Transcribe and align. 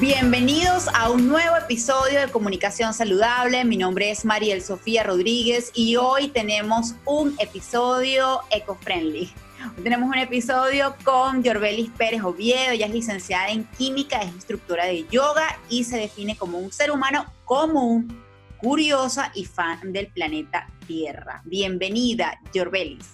Bienvenidos 0.00 0.88
a 0.92 1.10
un 1.10 1.26
nuevo 1.26 1.56
episodio 1.56 2.20
de 2.20 2.28
Comunicación 2.28 2.92
Saludable. 2.92 3.64
Mi 3.64 3.78
nombre 3.78 4.10
es 4.10 4.26
Mariel 4.26 4.60
Sofía 4.60 5.02
Rodríguez 5.02 5.70
y 5.74 5.96
hoy 5.96 6.28
tenemos 6.28 6.94
un 7.06 7.34
episodio 7.38 8.40
eco-friendly. 8.50 9.32
Hoy 9.74 9.82
tenemos 9.82 10.10
un 10.10 10.18
episodio 10.18 10.94
con 11.02 11.42
Yorbelis 11.42 11.90
Pérez 11.96 12.22
Oviedo. 12.22 12.72
Ella 12.72 12.84
es 12.84 12.92
licenciada 12.92 13.48
en 13.48 13.64
química, 13.78 14.20
es 14.20 14.28
instructora 14.28 14.84
de 14.84 15.06
yoga 15.08 15.58
y 15.70 15.84
se 15.84 15.96
define 15.96 16.36
como 16.36 16.58
un 16.58 16.70
ser 16.70 16.90
humano 16.90 17.24
común, 17.46 18.22
curiosa 18.58 19.32
y 19.34 19.46
fan 19.46 19.94
del 19.94 20.08
planeta 20.08 20.68
Tierra. 20.86 21.40
Bienvenida, 21.46 22.38
Yorbelis. 22.52 23.06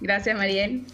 Gracias, 0.00 0.36
Mariel. 0.36 0.84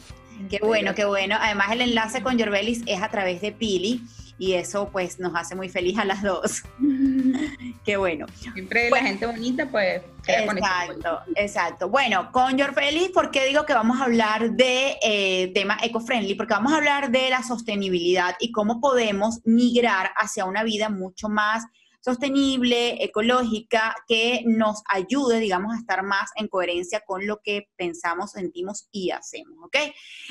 Qué 0.49 0.61
bueno, 0.63 0.95
qué 0.95 1.05
bueno. 1.05 1.37
Además, 1.41 1.73
el 1.73 1.80
enlace 1.80 2.23
con 2.23 2.38
Yorbelis 2.38 2.83
es 2.87 3.02
a 3.02 3.09
través 3.09 3.41
de 3.41 3.51
Pili 3.51 4.02
y 4.42 4.55
eso 4.55 4.88
pues 4.91 5.20
nos 5.20 5.37
hace 5.37 5.55
muy 5.55 5.69
feliz 5.69 5.96
a 5.98 6.05
las 6.05 6.20
dos. 6.20 6.64
Qué 7.84 7.96
bueno. 7.96 8.27
Siempre 8.34 8.91
la 8.91 8.96
gente 8.96 9.24
bonita 9.24 9.66
pues... 9.66 10.02
Exacto, 10.27 11.20
exacto. 11.37 11.88
Bueno, 11.88 12.32
con 12.32 12.59
Your 12.59 12.74
Feliz, 12.74 13.10
¿por 13.10 13.30
qué 13.30 13.46
digo 13.46 13.65
que 13.65 13.73
vamos 13.73 14.01
a 14.01 14.05
hablar 14.05 14.51
de 14.51 14.96
eh, 15.01 15.52
tema 15.55 15.78
eco-friendly? 15.80 16.34
Porque 16.34 16.55
vamos 16.55 16.73
a 16.73 16.78
hablar 16.78 17.12
de 17.12 17.30
la 17.30 17.45
sostenibilidad 17.45 18.34
y 18.41 18.51
cómo 18.51 18.80
podemos 18.80 19.41
migrar 19.45 20.10
hacia 20.16 20.45
una 20.45 20.65
vida 20.65 20.88
mucho 20.88 21.29
más 21.29 21.65
sostenible, 22.02 23.02
ecológica, 23.02 23.95
que 24.09 24.43
nos 24.45 24.83
ayude, 24.88 25.38
digamos, 25.38 25.73
a 25.73 25.79
estar 25.79 26.02
más 26.02 26.30
en 26.37 26.48
coherencia 26.48 27.02
con 27.06 27.27
lo 27.27 27.41
que 27.43 27.69
pensamos, 27.77 28.33
sentimos 28.33 28.88
y 28.91 29.10
hacemos, 29.10 29.57
¿ok? 29.65 29.77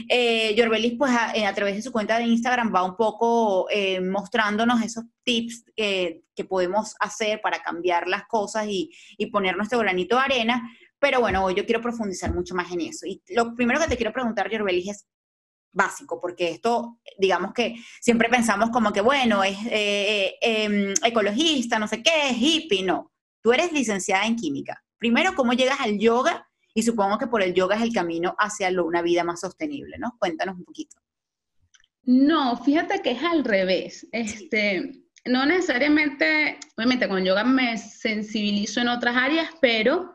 Eh, 0.09 0.53
Yorbelis, 0.55 0.95
pues 0.97 1.11
eh, 1.33 1.45
a, 1.45 1.53
través 1.55 1.75
de 1.75 1.81
su 1.81 1.91
cuenta 1.91 2.17
de 2.17 2.25
Instagram 2.25 2.73
va 2.75 2.83
un 2.83 2.97
poco 2.97 3.67
eh, 3.69 4.01
mostrándonos 4.01 4.81
esos 4.83 5.05
tips 5.23 5.63
que 5.75 6.45
podemos 6.49 6.95
hacer 6.99 7.39
para 7.41 7.61
cambiar 7.61 8.07
las 8.07 8.25
cosas 8.25 8.65
y, 8.67 8.91
y 9.17 9.27
poner 9.27 9.55
nuestro 9.55 9.79
granito 9.79 10.15
de 10.17 10.23
arena, 10.23 10.69
pero 10.99 11.19
bueno, 11.19 11.43
hoy 11.43 11.55
yo 11.55 11.65
quiero 11.65 11.81
profundizar 11.81 12.33
mucho 12.33 12.53
más 12.53 12.71
en 12.71 12.81
eso. 12.81 13.05
Y 13.05 13.21
lo 13.29 13.55
primero 13.55 13.79
que 13.79 13.87
te 13.87 13.97
quiero 13.97 14.11
preguntar, 14.11 14.49
Yorbelis, 14.51 14.89
es 14.89 15.07
básico, 15.71 16.19
porque 16.19 16.49
esto, 16.49 16.99
digamos 17.17 17.53
que 17.53 17.75
siempre 17.99 18.29
pensamos 18.29 18.69
como 18.69 18.91
que, 18.91 19.01
bueno, 19.01 19.43
es 19.43 19.57
eh, 19.69 20.35
em, 20.41 20.93
ecologista, 21.03 21.79
no 21.79 21.87
sé 21.87 22.03
qué, 22.03 22.29
es 22.29 22.37
hippie, 22.37 22.83
no. 22.83 23.11
Tú 23.41 23.53
eres 23.53 23.71
licenciada 23.71 24.25
en 24.25 24.35
química. 24.35 24.83
Primero, 24.97 25.33
¿cómo 25.35 25.53
llegas 25.53 25.79
al 25.79 25.97
yoga? 25.97 26.47
Y 26.73 26.83
supongo 26.83 27.17
que 27.17 27.27
por 27.27 27.41
el 27.41 27.53
yoga 27.53 27.75
es 27.75 27.81
el 27.81 27.93
camino 27.93 28.35
hacia 28.37 28.69
una 28.81 29.01
vida 29.01 29.23
más 29.23 29.41
sostenible, 29.41 29.97
¿no? 29.97 30.15
Cuéntanos 30.19 30.55
un 30.57 30.63
poquito. 30.63 30.97
No, 32.03 32.57
fíjate 32.63 33.01
que 33.01 33.11
es 33.11 33.23
al 33.23 33.43
revés. 33.43 34.07
Este, 34.11 35.01
no 35.25 35.45
necesariamente, 35.45 36.57
obviamente 36.77 37.07
con 37.07 37.23
yoga 37.23 37.43
me 37.43 37.77
sensibilizo 37.77 38.81
en 38.81 38.87
otras 38.87 39.15
áreas, 39.15 39.49
pero 39.59 40.13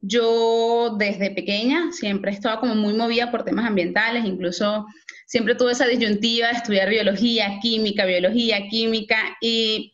yo 0.00 0.96
desde 0.98 1.30
pequeña 1.32 1.90
siempre 1.92 2.30
he 2.30 2.34
estado 2.34 2.60
como 2.60 2.74
muy 2.74 2.94
movida 2.94 3.30
por 3.30 3.44
temas 3.44 3.66
ambientales, 3.66 4.24
incluso 4.24 4.86
siempre 5.26 5.54
tuve 5.54 5.72
esa 5.72 5.86
disyuntiva 5.86 6.48
de 6.48 6.54
estudiar 6.54 6.88
biología, 6.88 7.58
química, 7.60 8.04
biología, 8.04 8.68
química, 8.68 9.36
y 9.40 9.92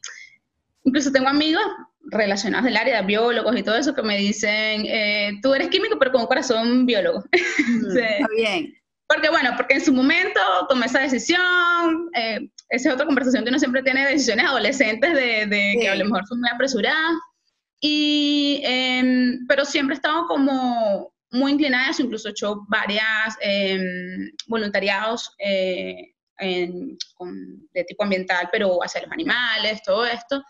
incluso 0.84 1.10
tengo 1.10 1.28
amigos 1.28 1.62
relacionados 2.06 2.66
del 2.66 2.76
área, 2.76 3.02
biólogos 3.02 3.56
y 3.56 3.62
todo 3.62 3.76
eso, 3.76 3.94
que 3.94 4.02
me 4.02 4.18
dicen, 4.18 4.84
eh, 4.86 5.32
tú 5.42 5.54
eres 5.54 5.68
químico, 5.68 5.98
pero 5.98 6.12
con 6.12 6.22
un 6.22 6.26
corazón 6.26 6.86
biólogo. 6.86 7.24
Mm, 7.66 7.98
está 7.98 8.26
bien. 8.36 8.74
Porque 9.06 9.28
bueno, 9.30 9.50
porque 9.56 9.74
en 9.74 9.84
su 9.84 9.92
momento 9.92 10.40
tomé 10.68 10.86
esa 10.86 11.00
decisión, 11.00 12.10
eh, 12.14 12.48
esa 12.68 12.88
es 12.88 12.94
otra 12.94 13.06
conversación 13.06 13.44
que 13.44 13.50
uno 13.50 13.58
siempre 13.58 13.82
tiene 13.82 14.04
de 14.04 14.12
decisiones 14.12 14.46
adolescentes 14.46 15.14
de, 15.14 15.46
de 15.46 15.76
que 15.80 15.88
a 15.88 15.94
lo 15.94 16.04
mejor 16.06 16.26
son 16.26 16.40
muy 16.40 16.48
apresuradas. 16.52 17.14
Y, 17.86 18.62
em, 18.64 19.46
pero 19.46 19.66
siempre 19.66 19.92
he 19.94 19.98
estado 19.98 20.26
como 20.26 21.12
muy 21.32 21.52
inclinada, 21.52 21.92
incluso 21.98 22.28
he 22.28 22.30
hecho 22.30 22.64
varias 22.66 23.36
em, 23.42 24.30
voluntariados 24.46 25.34
eh, 25.38 26.14
de 26.40 27.84
tipo 27.84 28.04
ambiental, 28.04 28.48
pero 28.50 28.82
hacia 28.82 29.02
los 29.02 29.12
animales, 29.12 29.82
todo 29.82 30.06
esto. 30.06 30.42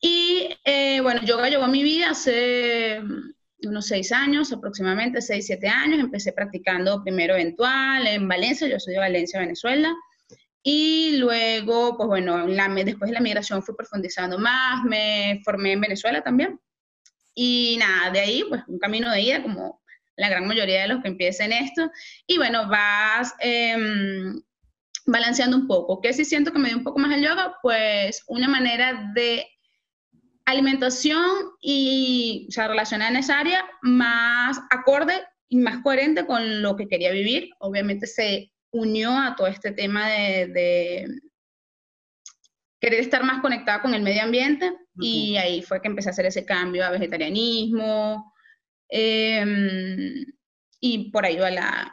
Y 0.00 0.48
eh, 0.64 1.00
bueno, 1.02 1.20
yoga 1.26 1.50
llegó 1.50 1.66
mi 1.68 1.82
vida 1.82 2.12
hace 2.12 3.02
unos 3.62 3.86
seis 3.86 4.10
años, 4.10 4.50
aproximadamente 4.50 5.20
seis, 5.20 5.44
siete 5.44 5.68
años. 5.68 6.00
Empecé 6.00 6.32
practicando 6.32 7.02
primero 7.02 7.34
eventual 7.34 8.06
en 8.06 8.26
Valencia, 8.26 8.66
yo 8.66 8.80
soy 8.80 8.94
de 8.94 9.00
Valencia, 9.00 9.40
Venezuela. 9.40 9.94
Y 10.68 11.18
luego, 11.18 11.96
pues 11.96 12.08
bueno, 12.08 12.44
después 12.44 13.08
de 13.08 13.14
la 13.14 13.20
migración 13.20 13.62
fui 13.62 13.76
profundizando 13.76 14.36
más, 14.36 14.82
me 14.82 15.40
formé 15.44 15.70
en 15.74 15.80
Venezuela 15.80 16.22
también. 16.22 16.58
Y 17.36 17.76
nada, 17.78 18.10
de 18.10 18.18
ahí, 18.18 18.44
pues 18.48 18.64
un 18.66 18.80
camino 18.80 19.08
de 19.12 19.20
ida, 19.20 19.42
como 19.44 19.80
la 20.16 20.28
gran 20.28 20.44
mayoría 20.44 20.82
de 20.82 20.88
los 20.88 21.02
que 21.02 21.08
empiezan 21.08 21.52
esto. 21.52 21.88
Y 22.26 22.36
bueno, 22.38 22.68
vas 22.68 23.32
em, 23.38 24.42
balanceando 25.06 25.56
un 25.56 25.68
poco. 25.68 26.00
¿Qué 26.00 26.12
sí 26.12 26.24
siento 26.24 26.52
que 26.52 26.58
me 26.58 26.70
dio 26.70 26.78
un 26.78 26.82
poco 26.82 26.98
más 26.98 27.14
el 27.14 27.22
yoga? 27.22 27.58
Pues 27.62 28.24
una 28.26 28.48
manera 28.48 29.12
de 29.14 29.46
alimentación 30.46 31.30
y, 31.60 32.46
o 32.48 32.50
sea, 32.50 32.66
relacionada 32.66 33.12
en 33.12 33.18
esa 33.18 33.38
área, 33.38 33.64
más 33.82 34.58
acorde 34.70 35.22
y 35.48 35.58
más 35.58 35.80
coherente 35.84 36.26
con 36.26 36.60
lo 36.60 36.74
que 36.74 36.88
quería 36.88 37.12
vivir. 37.12 37.50
Obviamente 37.60 38.08
se 38.08 38.50
unió 38.76 39.10
a 39.10 39.34
todo 39.36 39.46
este 39.46 39.72
tema 39.72 40.08
de, 40.08 41.06
querer 42.80 43.00
estar 43.00 43.24
más 43.24 43.40
conectada 43.40 43.80
con 43.82 43.94
el 43.94 44.02
medio 44.02 44.22
ambiente 44.22 44.72
y 44.98 45.36
ahí 45.36 45.62
fue 45.62 45.80
que 45.80 45.88
empecé 45.88 46.10
a 46.10 46.12
hacer 46.12 46.26
ese 46.26 46.44
cambio 46.44 46.84
a 46.84 46.90
vegetarianismo 46.90 48.32
em, 48.88 50.24
y 50.80 51.10
por 51.10 51.24
ahí 51.24 51.36
va 51.36 51.50
la... 51.50 51.92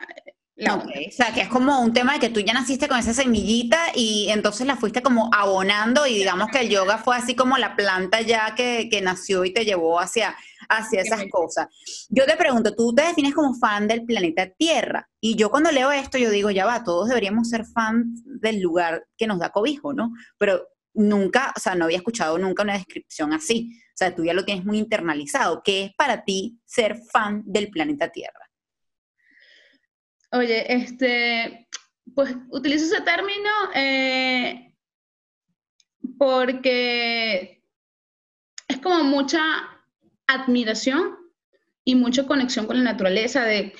O 0.71 1.11
sea, 1.11 1.33
que 1.33 1.41
es 1.41 1.47
como 1.47 1.81
un 1.81 1.93
tema 1.93 2.13
de 2.13 2.19
que 2.19 2.29
tú 2.29 2.39
ya 2.39 2.53
naciste 2.53 2.87
con 2.87 2.97
esa 2.97 3.13
semillita 3.13 3.77
y 3.95 4.27
entonces 4.29 4.65
la 4.67 4.75
fuiste 4.75 5.01
como 5.01 5.29
abonando 5.33 6.05
y 6.07 6.15
digamos 6.15 6.49
que 6.49 6.59
el 6.59 6.69
yoga 6.69 6.97
fue 6.97 7.15
así 7.15 7.35
como 7.35 7.57
la 7.57 7.75
planta 7.75 8.21
ya 8.21 8.55
que, 8.55 8.87
que 8.89 9.01
nació 9.01 9.45
y 9.45 9.53
te 9.53 9.65
llevó 9.65 9.99
hacia, 9.99 10.35
hacia 10.69 11.01
esas 11.01 11.23
cosas. 11.31 11.67
Yo 12.09 12.25
te 12.25 12.35
pregunto, 12.35 12.75
tú 12.75 12.93
te 12.93 13.03
defines 13.03 13.33
como 13.33 13.55
fan 13.55 13.87
del 13.87 14.05
planeta 14.05 14.49
Tierra 14.49 15.09
y 15.19 15.35
yo 15.35 15.49
cuando 15.49 15.71
leo 15.71 15.91
esto 15.91 16.17
yo 16.17 16.29
digo, 16.29 16.51
ya 16.51 16.65
va, 16.65 16.83
todos 16.83 17.09
deberíamos 17.09 17.49
ser 17.49 17.65
fan 17.65 18.13
del 18.25 18.61
lugar 18.61 19.05
que 19.17 19.27
nos 19.27 19.39
da 19.39 19.49
cobijo, 19.49 19.93
¿no? 19.93 20.11
Pero 20.37 20.67
nunca, 20.93 21.53
o 21.55 21.59
sea, 21.59 21.75
no 21.75 21.85
había 21.85 21.97
escuchado 21.97 22.37
nunca 22.37 22.63
una 22.63 22.73
descripción 22.73 23.33
así. 23.33 23.79
O 23.89 23.95
sea, 23.97 24.15
tú 24.15 24.23
ya 24.23 24.33
lo 24.33 24.45
tienes 24.45 24.65
muy 24.65 24.77
internalizado. 24.79 25.61
¿Qué 25.63 25.85
es 25.85 25.91
para 25.95 26.23
ti 26.23 26.59
ser 26.65 26.99
fan 27.11 27.43
del 27.45 27.69
planeta 27.69 28.09
Tierra? 28.09 28.49
Oye, 30.33 30.73
este, 30.73 31.67
pues 32.15 32.35
utilizo 32.49 32.85
ese 32.85 33.01
término 33.01 33.51
eh, 33.75 34.73
porque 36.17 37.61
es 38.67 38.77
como 38.79 39.03
mucha 39.03 39.43
admiración 40.25 41.17
y 41.85 41.93
mucha 41.93 42.25
conexión 42.25 42.65
con 42.65 42.77
la 42.77 42.91
naturaleza, 42.93 43.45
de 43.45 43.73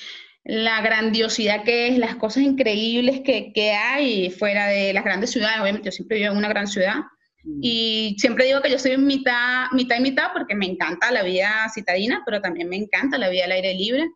la 0.44 0.81
grandiosidad 0.81 1.63
que 1.63 1.88
es, 1.88 1.97
las 1.97 2.18
cosas 2.18 2.44
increíbles 2.44 3.22
que, 3.22 3.52
que 3.52 3.72
hay 3.72 4.30
fuera 4.30 4.68
de 4.68 4.94
las 4.94 5.03
grandes 5.03 5.31
ciudades. 5.31 5.59
Obviamente, 5.59 5.88
yo 5.88 5.92
siempre 5.92 6.19
vivo 6.19 6.34
en 6.34 6.38
una 6.38 6.50
gran 6.50 6.68
ciudad 6.68 6.97
mm. 7.44 7.59
y 7.63 8.16
siempre 8.19 8.46
digo 8.46 8.62
que 8.62 8.69
yo 8.69 8.78
soy 8.78 8.96
mitad, 8.97 9.72
mitad 9.72 9.97
y 9.97 10.02
mitad 10.02 10.31
porque 10.34 10.53
me 10.53 10.68
encanta 10.68 11.12
la 11.12 11.24
vida 11.24 11.68
citadina, 11.74 12.22
pero 12.28 12.42
también 12.42 12.69
me 12.69 12.75
encanta 12.75 13.18
la 13.18 13.30
vida 13.30 13.45
al 13.45 13.54
aire 13.54 13.74
libre 13.74 14.07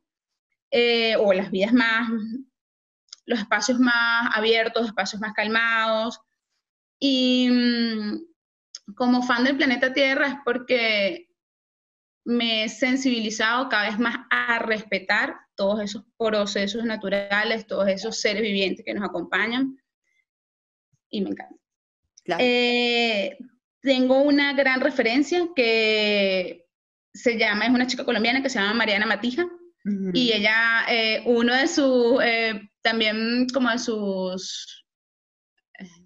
eh, 0.71 1.15
o 1.17 1.33
las 1.33 1.51
vidas 1.51 1.73
más, 1.73 2.09
los 3.25 3.39
espacios 3.39 3.79
más 3.79 4.35
abiertos, 4.35 4.87
espacios 4.87 5.21
más 5.21 5.33
calmados. 5.33 6.19
Y 6.99 7.49
mm, 7.49 8.93
como 8.95 9.21
fan 9.21 9.43
del 9.43 9.57
planeta 9.57 9.93
Tierra 9.93 10.27
es 10.27 10.35
porque 10.43 11.29
me 12.25 12.63
he 12.63 12.69
sensibilizado 12.69 13.69
cada 13.69 13.89
vez 13.89 13.99
más 13.99 14.17
a 14.29 14.59
respetar 14.59 15.37
todos 15.55 15.81
esos 15.81 16.03
procesos 16.17 16.83
naturales, 16.83 17.67
todos 17.67 17.87
esos 17.87 18.19
seres 18.19 18.41
vivientes 18.41 18.85
que 18.85 18.93
nos 18.93 19.07
acompañan 19.07 19.77
y 21.09 21.21
me 21.21 21.29
encanta. 21.29 21.55
Eh, 22.39 23.37
tengo 23.81 24.21
una 24.21 24.53
gran 24.53 24.81
referencia 24.81 25.47
que 25.55 26.67
se 27.13 27.37
llama, 27.37 27.65
es 27.65 27.71
una 27.71 27.87
chica 27.87 28.03
colombiana 28.03 28.43
que 28.43 28.49
se 28.49 28.59
llama 28.59 28.73
Mariana 28.73 29.05
Matija 29.05 29.47
y 30.13 30.33
ella, 30.33 30.85
eh, 30.89 31.21
uno 31.25 31.53
de 31.53 31.67
sus, 31.67 32.19
eh, 32.23 32.69
también 32.81 33.47
como 33.53 33.69
de 33.69 33.79
sus, 33.79 34.85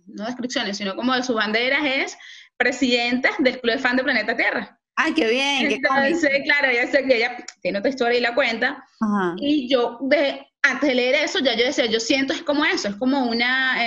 no 0.05 0.25
descripciones, 0.25 0.77
sino 0.77 0.95
como 0.95 1.15
de 1.15 1.23
sus 1.23 1.35
banderas 1.35 1.81
es 1.83 2.17
presidenta 2.57 3.31
del 3.39 3.59
Club 3.59 3.73
de 3.73 3.79
Fan 3.79 3.97
de 3.97 4.03
Planeta 4.03 4.35
Tierra. 4.35 4.77
¡Ay, 4.95 5.13
qué 5.13 5.27
bien! 5.29 5.71
Entonces, 5.71 6.41
claro, 6.43 6.71
ya 6.71 6.85
sé 6.87 7.03
que 7.05 7.17
ella 7.17 7.43
tiene 7.61 7.79
otra 7.79 7.89
historia 7.89 8.19
y 8.19 8.21
la 8.21 8.35
cuenta. 8.35 8.85
Y 9.37 9.67
yo, 9.67 9.97
de, 10.01 10.45
antes 10.61 10.89
de 10.89 10.95
leer 10.95 11.15
eso, 11.15 11.39
ya 11.39 11.55
yo 11.55 11.65
decía, 11.65 11.85
yo 11.87 11.99
siento 11.99 12.33
es 12.33 12.43
como 12.43 12.65
eso, 12.65 12.89
es 12.89 12.95
como 12.95 13.25
una, 13.25 13.77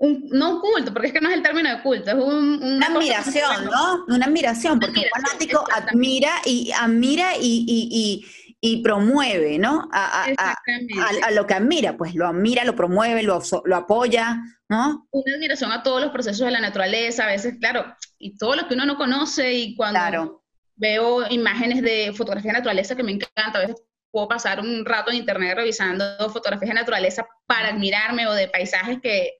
no 0.00 0.54
un 0.54 0.60
culto, 0.60 0.92
porque 0.92 1.08
es 1.08 1.12
que 1.12 1.20
no 1.20 1.28
es 1.28 1.36
el 1.36 1.42
término 1.42 1.68
de 1.68 1.82
culto, 1.82 2.10
es 2.10 2.16
una 2.16 2.86
admiración, 2.86 3.66
¿no? 3.66 4.04
Una 4.08 4.26
admiración, 4.26 4.80
porque 4.80 5.00
un 5.00 5.22
fanático 5.22 5.64
admira 5.72 6.30
y 6.46 6.72
admira 6.72 7.32
y, 7.38 8.24
y, 8.62 8.82
promueve, 8.82 9.58
¿no? 9.58 9.88
A, 9.92 10.24
a, 10.24 11.30
lo 11.32 11.46
que 11.46 11.54
admira, 11.54 11.96
pues 11.98 12.14
lo 12.14 12.26
admira, 12.26 12.64
lo 12.64 12.74
promueve, 12.74 13.22
lo, 13.22 13.42
lo 13.64 13.76
apoya, 13.76 14.42
¿no? 14.70 15.06
Una 15.10 15.34
admiración 15.34 15.70
a 15.70 15.82
todos 15.82 16.00
los 16.00 16.12
procesos 16.12 16.46
de 16.46 16.50
la 16.50 16.60
naturaleza, 16.60 17.24
a 17.24 17.28
veces, 17.28 17.56
claro, 17.60 17.84
y 18.18 18.38
todo 18.38 18.56
lo 18.56 18.68
que 18.68 18.74
uno 18.74 18.86
no 18.86 18.96
conoce 18.96 19.52
y 19.52 19.76
cuando 19.76 20.42
veo 20.76 21.30
imágenes 21.30 21.82
de 21.82 22.14
fotografía 22.16 22.52
de 22.52 22.58
naturaleza 22.58 22.96
que 22.96 23.02
me 23.02 23.12
encanta, 23.12 23.58
a 23.58 23.66
veces 23.66 23.76
puedo 24.10 24.28
pasar 24.28 24.60
un 24.60 24.84
rato 24.84 25.10
en 25.10 25.18
internet 25.18 25.56
revisando 25.56 26.04
fotografías 26.30 26.70
de 26.70 26.74
naturaleza 26.74 27.26
para 27.46 27.68
admirarme 27.68 28.26
o 28.26 28.32
de 28.32 28.48
paisajes 28.48 28.98
que 29.02 29.39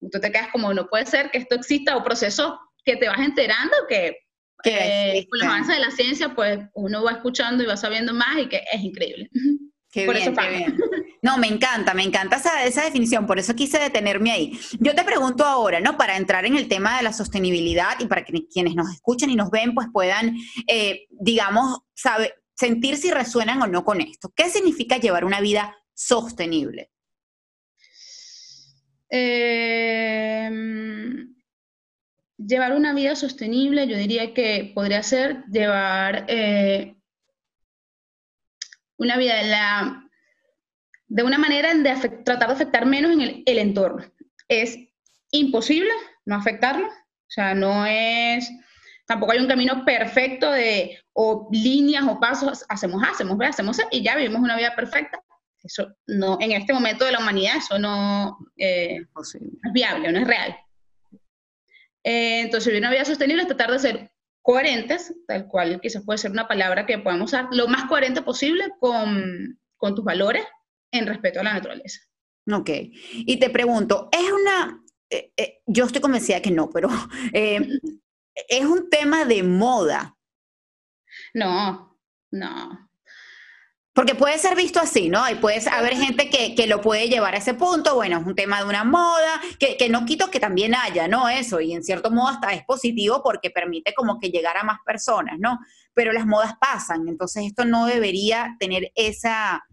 tú 0.00 0.20
te 0.20 0.32
quedas 0.32 0.48
como, 0.52 0.72
no 0.74 0.86
puede 0.88 1.06
ser 1.06 1.30
que 1.30 1.38
esto 1.38 1.54
exista 1.54 1.96
o 1.96 2.04
procesos 2.04 2.54
que 2.84 2.96
te 2.96 3.08
vas 3.08 3.18
enterando 3.18 3.74
que 3.88 4.16
eh, 4.64 5.26
con 5.30 5.40
los 5.40 5.48
avances 5.48 5.74
de 5.76 5.80
la 5.80 5.90
ciencia, 5.90 6.34
pues 6.34 6.58
uno 6.74 7.04
va 7.04 7.12
escuchando 7.12 7.62
y 7.62 7.66
va 7.66 7.76
sabiendo 7.76 8.14
más 8.14 8.38
y 8.38 8.48
que 8.48 8.62
es 8.72 8.80
increíble. 8.80 9.30
Qué 9.92 10.06
bien, 10.10 10.36
qué 10.36 10.48
bien. 10.50 10.78
No, 11.22 11.38
me 11.38 11.46
encanta, 11.46 11.94
me 11.94 12.02
encanta 12.02 12.36
esa, 12.36 12.64
esa, 12.66 12.84
definición, 12.84 13.26
por 13.26 13.38
eso 13.38 13.54
quise 13.54 13.78
detenerme 13.78 14.30
ahí. 14.30 14.60
Yo 14.78 14.94
te 14.94 15.04
pregunto 15.04 15.42
ahora, 15.46 15.80
¿no? 15.80 15.96
Para 15.96 16.18
entrar 16.18 16.44
en 16.44 16.54
el 16.54 16.68
tema 16.68 16.98
de 16.98 17.02
la 17.02 17.14
sostenibilidad 17.14 17.98
y 17.98 18.06
para 18.06 18.22
que 18.22 18.46
quienes 18.46 18.74
nos 18.74 18.92
escuchen 18.92 19.30
y 19.30 19.36
nos 19.36 19.48
ven, 19.50 19.74
pues 19.74 19.86
puedan, 19.90 20.36
eh, 20.66 21.06
digamos, 21.08 21.78
saber, 21.94 22.34
sentir 22.54 22.98
si 22.98 23.10
resuenan 23.10 23.62
o 23.62 23.66
no 23.66 23.84
con 23.84 24.02
esto. 24.02 24.30
¿Qué 24.36 24.50
significa 24.50 24.98
llevar 24.98 25.24
una 25.24 25.40
vida 25.40 25.74
sostenible? 25.94 26.90
Em, 29.08 30.56
llevar 32.36 32.72
una 32.72 32.92
vida 32.92 33.16
sostenible, 33.16 33.86
yo 33.86 33.96
diría 33.96 34.34
que 34.34 34.72
podría 34.74 35.02
ser 35.02 35.44
llevar 35.46 36.26
eh, 36.28 36.96
una 38.96 39.16
vida 39.16 39.36
de, 39.36 39.48
la, 39.48 40.08
de 41.06 41.22
una 41.22 41.38
manera 41.38 41.72
de 41.74 41.94
tratar 42.24 42.48
de 42.48 42.54
afectar 42.54 42.86
menos 42.86 43.12
en 43.12 43.20
el, 43.20 43.58
entorno. 43.58 44.04
Es 44.48 44.78
imposible 45.30 45.90
no 46.24 46.36
afectarlo, 46.36 46.86
o 46.86 47.28
sea, 47.28 47.54
no 47.54 47.86
es 47.86 48.50
Tampoco 49.06 49.32
hay 49.32 49.38
un 49.38 49.46
camino 49.46 49.84
perfecto 49.84 50.50
de 50.50 50.98
o 51.12 51.48
líneas 51.52 52.04
o 52.08 52.18
pasos, 52.18 52.64
hacemos 52.68 53.02
A, 53.04 53.10
hacemos 53.10 53.38
B, 53.38 53.46
hacemos 53.46 53.76
C 53.76 53.84
y 53.92 54.02
ya 54.02 54.16
vivimos 54.16 54.42
una 54.42 54.56
vida 54.56 54.74
perfecta. 54.74 55.22
Eso 55.66 55.94
no, 56.06 56.38
en 56.40 56.52
este 56.52 56.72
momento 56.72 57.04
de 57.04 57.12
la 57.12 57.18
humanidad, 57.18 57.56
eso 57.56 57.78
no 57.78 58.38
eh, 58.56 58.98
es 58.98 59.72
viable, 59.72 60.12
no 60.12 60.20
es 60.20 60.26
real. 60.26 60.56
Eh, 62.04 62.40
entonces, 62.42 62.68
vivir 62.68 62.82
una 62.82 62.92
vida 62.92 63.04
sostenible 63.04 63.42
es 63.42 63.48
tratar 63.48 63.72
de 63.72 63.78
ser 63.78 64.12
coherentes, 64.42 65.12
tal 65.26 65.48
cual 65.48 65.80
quizás 65.80 66.04
puede 66.04 66.18
ser 66.18 66.30
una 66.30 66.46
palabra 66.46 66.86
que 66.86 66.98
podemos 66.98 67.32
usar, 67.32 67.48
lo 67.50 67.66
más 67.66 67.86
coherente 67.86 68.22
posible 68.22 68.70
con, 68.78 69.58
con 69.76 69.94
tus 69.94 70.04
valores 70.04 70.44
en 70.92 71.06
respeto 71.06 71.40
a 71.40 71.42
la 71.42 71.54
naturaleza. 71.54 72.00
Ok. 72.52 72.70
Y 73.12 73.38
te 73.40 73.50
pregunto, 73.50 74.08
es 74.12 74.30
una, 74.30 74.80
eh, 75.10 75.60
yo 75.66 75.84
estoy 75.84 76.00
convencida 76.00 76.40
que 76.40 76.52
no, 76.52 76.70
pero 76.70 76.88
es 77.32 78.64
un 78.64 78.88
tema 78.88 79.24
de 79.24 79.42
moda. 79.42 80.16
No, 81.34 81.98
no. 82.30 82.85
Porque 83.96 84.14
puede 84.14 84.36
ser 84.36 84.54
visto 84.54 84.78
así, 84.78 85.08
¿no? 85.08 85.26
Y 85.30 85.36
puede 85.36 85.58
haber 85.70 85.96
gente 85.96 86.28
que, 86.28 86.66
lo 86.66 86.82
puede 86.82 87.08
llevar 87.08 87.34
a 87.34 87.38
ese 87.38 87.54
punto, 87.54 87.94
bueno, 87.94 88.18
es 88.18 88.26
un 88.26 88.34
tema 88.34 88.58
de 88.58 88.68
una 88.68 88.84
moda, 88.84 89.40
que, 89.58 89.78
que, 89.78 89.88
no 89.88 90.04
quito 90.04 90.30
que 90.30 90.38
también 90.38 90.74
haya, 90.74 91.08
¿no? 91.08 91.30
Eso, 91.30 91.62
y 91.62 91.72
en 91.72 91.82
cierto 91.82 92.10
modo 92.10 92.28
hasta 92.28 92.52
es 92.52 92.62
positivo 92.66 93.22
porque 93.24 93.48
permite 93.48 93.94
como 93.94 94.20
que 94.20 94.28
llegar 94.28 94.58
a 94.58 94.64
más 94.64 94.80
personas, 94.84 95.38
¿no? 95.38 95.58
Pero 95.94 96.12
las 96.12 96.26
modas 96.26 96.56
pasan, 96.60 97.08
entonces 97.08 97.46
esto 97.46 97.64
no 97.64 97.86
debería 97.86 98.54
tener 98.60 98.92
esa, 98.96 99.64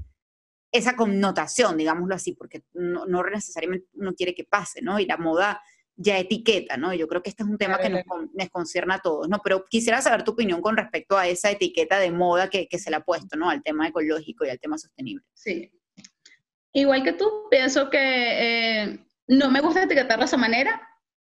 esa 0.72 0.96
connotación, 0.96 1.76
digámoslo 1.76 2.16
así, 2.16 2.32
porque 2.32 2.64
no, 2.72 3.06
no 3.06 3.24
necesariamente 3.24 3.88
uno 3.96 4.14
quiere 4.14 4.34
que 4.34 4.46
pase, 4.46 4.82
¿no? 4.82 5.02
Y 5.02 5.06
la 5.06 5.18
moda 5.18 5.62
ya 5.96 6.18
etiqueta, 6.18 6.78
¿no? 6.78 6.94
Yo 6.94 7.08
creo 7.08 7.22
que 7.22 7.30
este 7.30 7.44
es 7.44 7.50
un 7.50 7.58
tema 7.58 7.78
que 7.78 7.90
nos, 7.90 8.04
nos, 8.34 8.50
concierne 8.50 8.96
a 8.96 9.00
todos, 9.00 9.30
¿no? 9.30 9.40
Pero 9.44 9.66
quisiera 9.66 10.02
saber 10.02 10.24
tu 10.24 10.32
opinión 10.32 10.62
con 10.62 10.76
respecto 10.76 11.18
a 11.18 11.28
esa 11.28 11.52
etiqueta 11.52 12.00
de 12.00 12.12
moda 12.12 12.50
que, 12.50 12.68
se 12.78 12.90
le 12.90 12.96
ha 12.96 13.02
puesto, 13.02 13.38
¿no? 13.38 13.50
Al 13.50 13.62
tema 13.62 13.88
ecológico 13.88 14.46
y 14.46 14.50
al 14.50 14.60
tema 14.60 14.78
sostenible. 14.78 15.24
Sí. 15.34 15.72
Igual 16.74 17.04
que 17.04 17.14
tú, 17.14 17.30
pienso 17.52 17.90
que 17.90 18.00
eh, 18.00 19.00
no 19.28 19.52
me 19.52 19.62
gusta 19.62 19.84
etiquetarlo 19.84 20.24
de 20.24 20.28
esa 20.28 20.38
manera. 20.38 20.82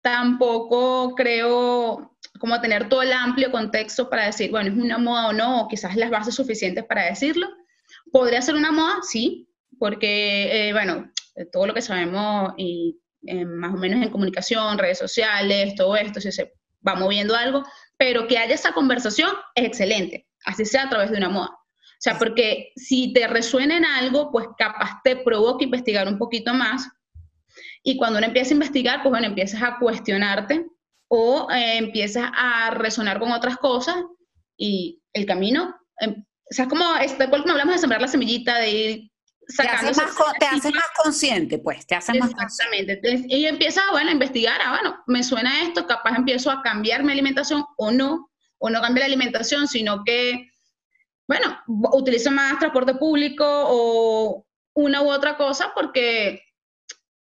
Tampoco 0.03 1.15
creo 1.15 2.17
como 2.39 2.61
tener 2.61 2.89
todo 2.89 3.03
el 3.03 3.13
amplio 3.13 3.51
contexto 3.51 4.09
para 4.11 4.27
decir, 4.27 4.51
bueno, 4.51 4.71
es 4.71 4.77
una 4.77 4.99
moda 4.99 5.29
o 5.29 5.33
no, 5.33 5.63
o 5.63 5.69
quizás 5.69 5.97
las 5.97 6.11
bases 6.11 6.35
suficientes 6.35 6.85
para 6.85 7.07
decirlo. 7.07 7.49
¿Podría 8.13 8.43
ser 8.43 8.55
una 8.55 8.73
moda? 8.73 8.99
Sí, 9.03 9.49
porque, 9.79 10.69
eh, 10.69 10.73
bueno, 10.73 11.11
todo 11.53 11.67
lo 11.67 11.75
que 11.75 11.83
sabemos 11.83 12.53
y 12.57 13.00
más 13.23 13.75
o 13.75 13.77
menos 13.77 14.03
en 14.03 14.11
comunicación, 14.11 14.79
redes 14.79 14.99
sociales, 14.99 15.75
todo 15.75 15.97
esto, 15.97 16.21
si 16.21 16.33
se 16.33 16.53
va 16.87 16.95
moviendo 16.95 17.37
algo, 17.37 17.65
pero 17.97 18.27
que 18.27 18.39
haya 18.39 18.55
esa 18.55 18.73
conversación 18.73 19.31
es 19.55 19.65
excelente, 19.65 20.27
así 20.45 20.65
sea 20.65 20.85
a 20.85 20.89
través 20.89 21.11
de 21.11 21.19
una 21.19 21.29
moda. 21.29 21.51
O 22.01 22.03
sea, 22.03 22.19
porque 22.19 22.73
si 22.77 23.13
te 23.13 23.27
resuena 23.27 23.77
en 23.77 23.85
algo, 23.85 24.31
pues 24.33 24.47
capaz 24.57 25.03
te 25.05 25.17
provoca 25.17 25.65
investigar 25.65 26.09
un 26.09 26.17
poquito 26.17 26.55
más. 26.55 26.89
Y 27.83 27.99
cuando 27.99 28.17
uno 28.17 28.27
empieza 28.27 28.53
a 28.53 28.55
investigar, 28.55 29.03
pues 29.03 29.11
bueno, 29.11 29.27
empiezas 29.27 29.63
a 29.63 29.77
cuestionarte 29.79 30.67
o 31.09 31.49
eh, 31.51 31.77
empiezas 31.77 32.31
a 32.35 32.71
resonar 32.71 33.19
con 33.19 33.33
otras 33.33 33.59
cosas 33.59 33.97
y 34.57 35.03
el 35.13 35.27
camino, 35.27 35.77
em, 35.99 36.25
o 36.51 36.55
sea, 36.55 36.65
es 36.65 36.71
como, 36.71 36.97
es, 36.97 37.13
como 37.13 37.53
hablamos 37.53 37.75
de 37.75 37.81
sembrar 37.81 38.01
la 38.01 38.09
semillita, 38.09 38.59
de 38.59 38.71
ir 38.71 39.11
te 39.57 39.69
haces, 39.69 39.97
más, 39.97 40.15
te 40.39 40.71
más, 40.73 40.85
consciente, 41.03 41.59
pues, 41.59 41.87
te 41.87 41.95
haces 41.95 42.17
más 42.19 42.35
consciente. 42.35 42.93
Exactamente. 42.93 43.37
Y 43.37 43.47
empiezas, 43.47 43.85
bueno, 43.91 44.11
a 44.11 44.13
investigar, 44.13 44.61
ah, 44.65 44.71
bueno, 44.71 45.03
me 45.07 45.23
suena 45.23 45.63
esto, 45.63 45.87
capaz 45.87 46.17
empiezo 46.17 46.51
a 46.51 46.63
cambiar 46.63 47.03
mi 47.03 47.13
alimentación 47.13 47.65
o 47.77 47.91
no, 47.91 48.31
o 48.59 48.71
no 48.71 48.81
cambio 48.81 49.01
la 49.01 49.07
alimentación, 49.07 49.67
sino 49.67 50.05
que, 50.05 50.51
bueno, 51.27 51.59
utilizo 51.93 52.31
más 52.31 52.59
transporte 52.59 52.95
público 52.95 53.45
o 53.47 54.47
una 54.75 55.03
u 55.03 55.11
otra 55.11 55.37
cosa 55.37 55.73
porque 55.75 56.43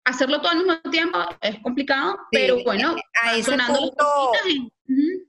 hacerlo 0.05 0.41
todo 0.41 0.51
al 0.51 0.59
mismo 0.59 0.79
tiempo 0.91 1.19
es 1.41 1.59
complicado, 1.61 2.19
pero 2.31 2.63
bueno, 2.63 2.95
a 3.23 3.37
ese, 3.37 3.57
punto, 3.57 4.33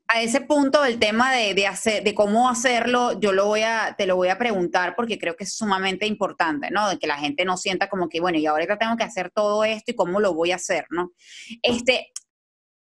a 0.08 0.22
ese 0.22 0.42
punto 0.42 0.86
el 0.86 1.00
tema 1.00 1.34
de, 1.34 1.68
hacer, 1.68 2.04
de 2.04 2.14
cómo 2.14 2.48
hacerlo, 2.50 3.20
yo 3.20 3.32
lo 3.32 3.48
voy 3.48 3.62
a, 3.62 3.96
te 3.98 4.06
lo 4.06 4.16
voy 4.16 4.30
a 4.30 4.38
preguntar 4.38 4.96
porque 4.96 5.18
creo 5.18 5.36
que 5.36 5.46
es 5.46 5.54
sumamente 5.54 6.06
importante, 6.06 6.70
¿no? 6.72 6.90
De 6.90 7.00
que 7.00 7.08
la 7.08 7.18
gente 7.18 7.44
no 7.44 7.58
sienta 7.58 7.90
como 7.90 8.08
que, 8.08 8.22
bueno, 8.22 8.38
y 8.38 8.46
ahora 8.46 8.78
tengo 8.78 8.98
que 8.98 9.04
hacer 9.04 9.32
todo 9.32 9.64
esto 9.64 9.92
y 9.92 9.96
cómo 9.96 10.20
lo 10.20 10.34
voy 10.34 10.52
a 10.52 10.56
hacer, 10.56 10.86
¿no? 10.90 11.12
Este, 11.62 12.12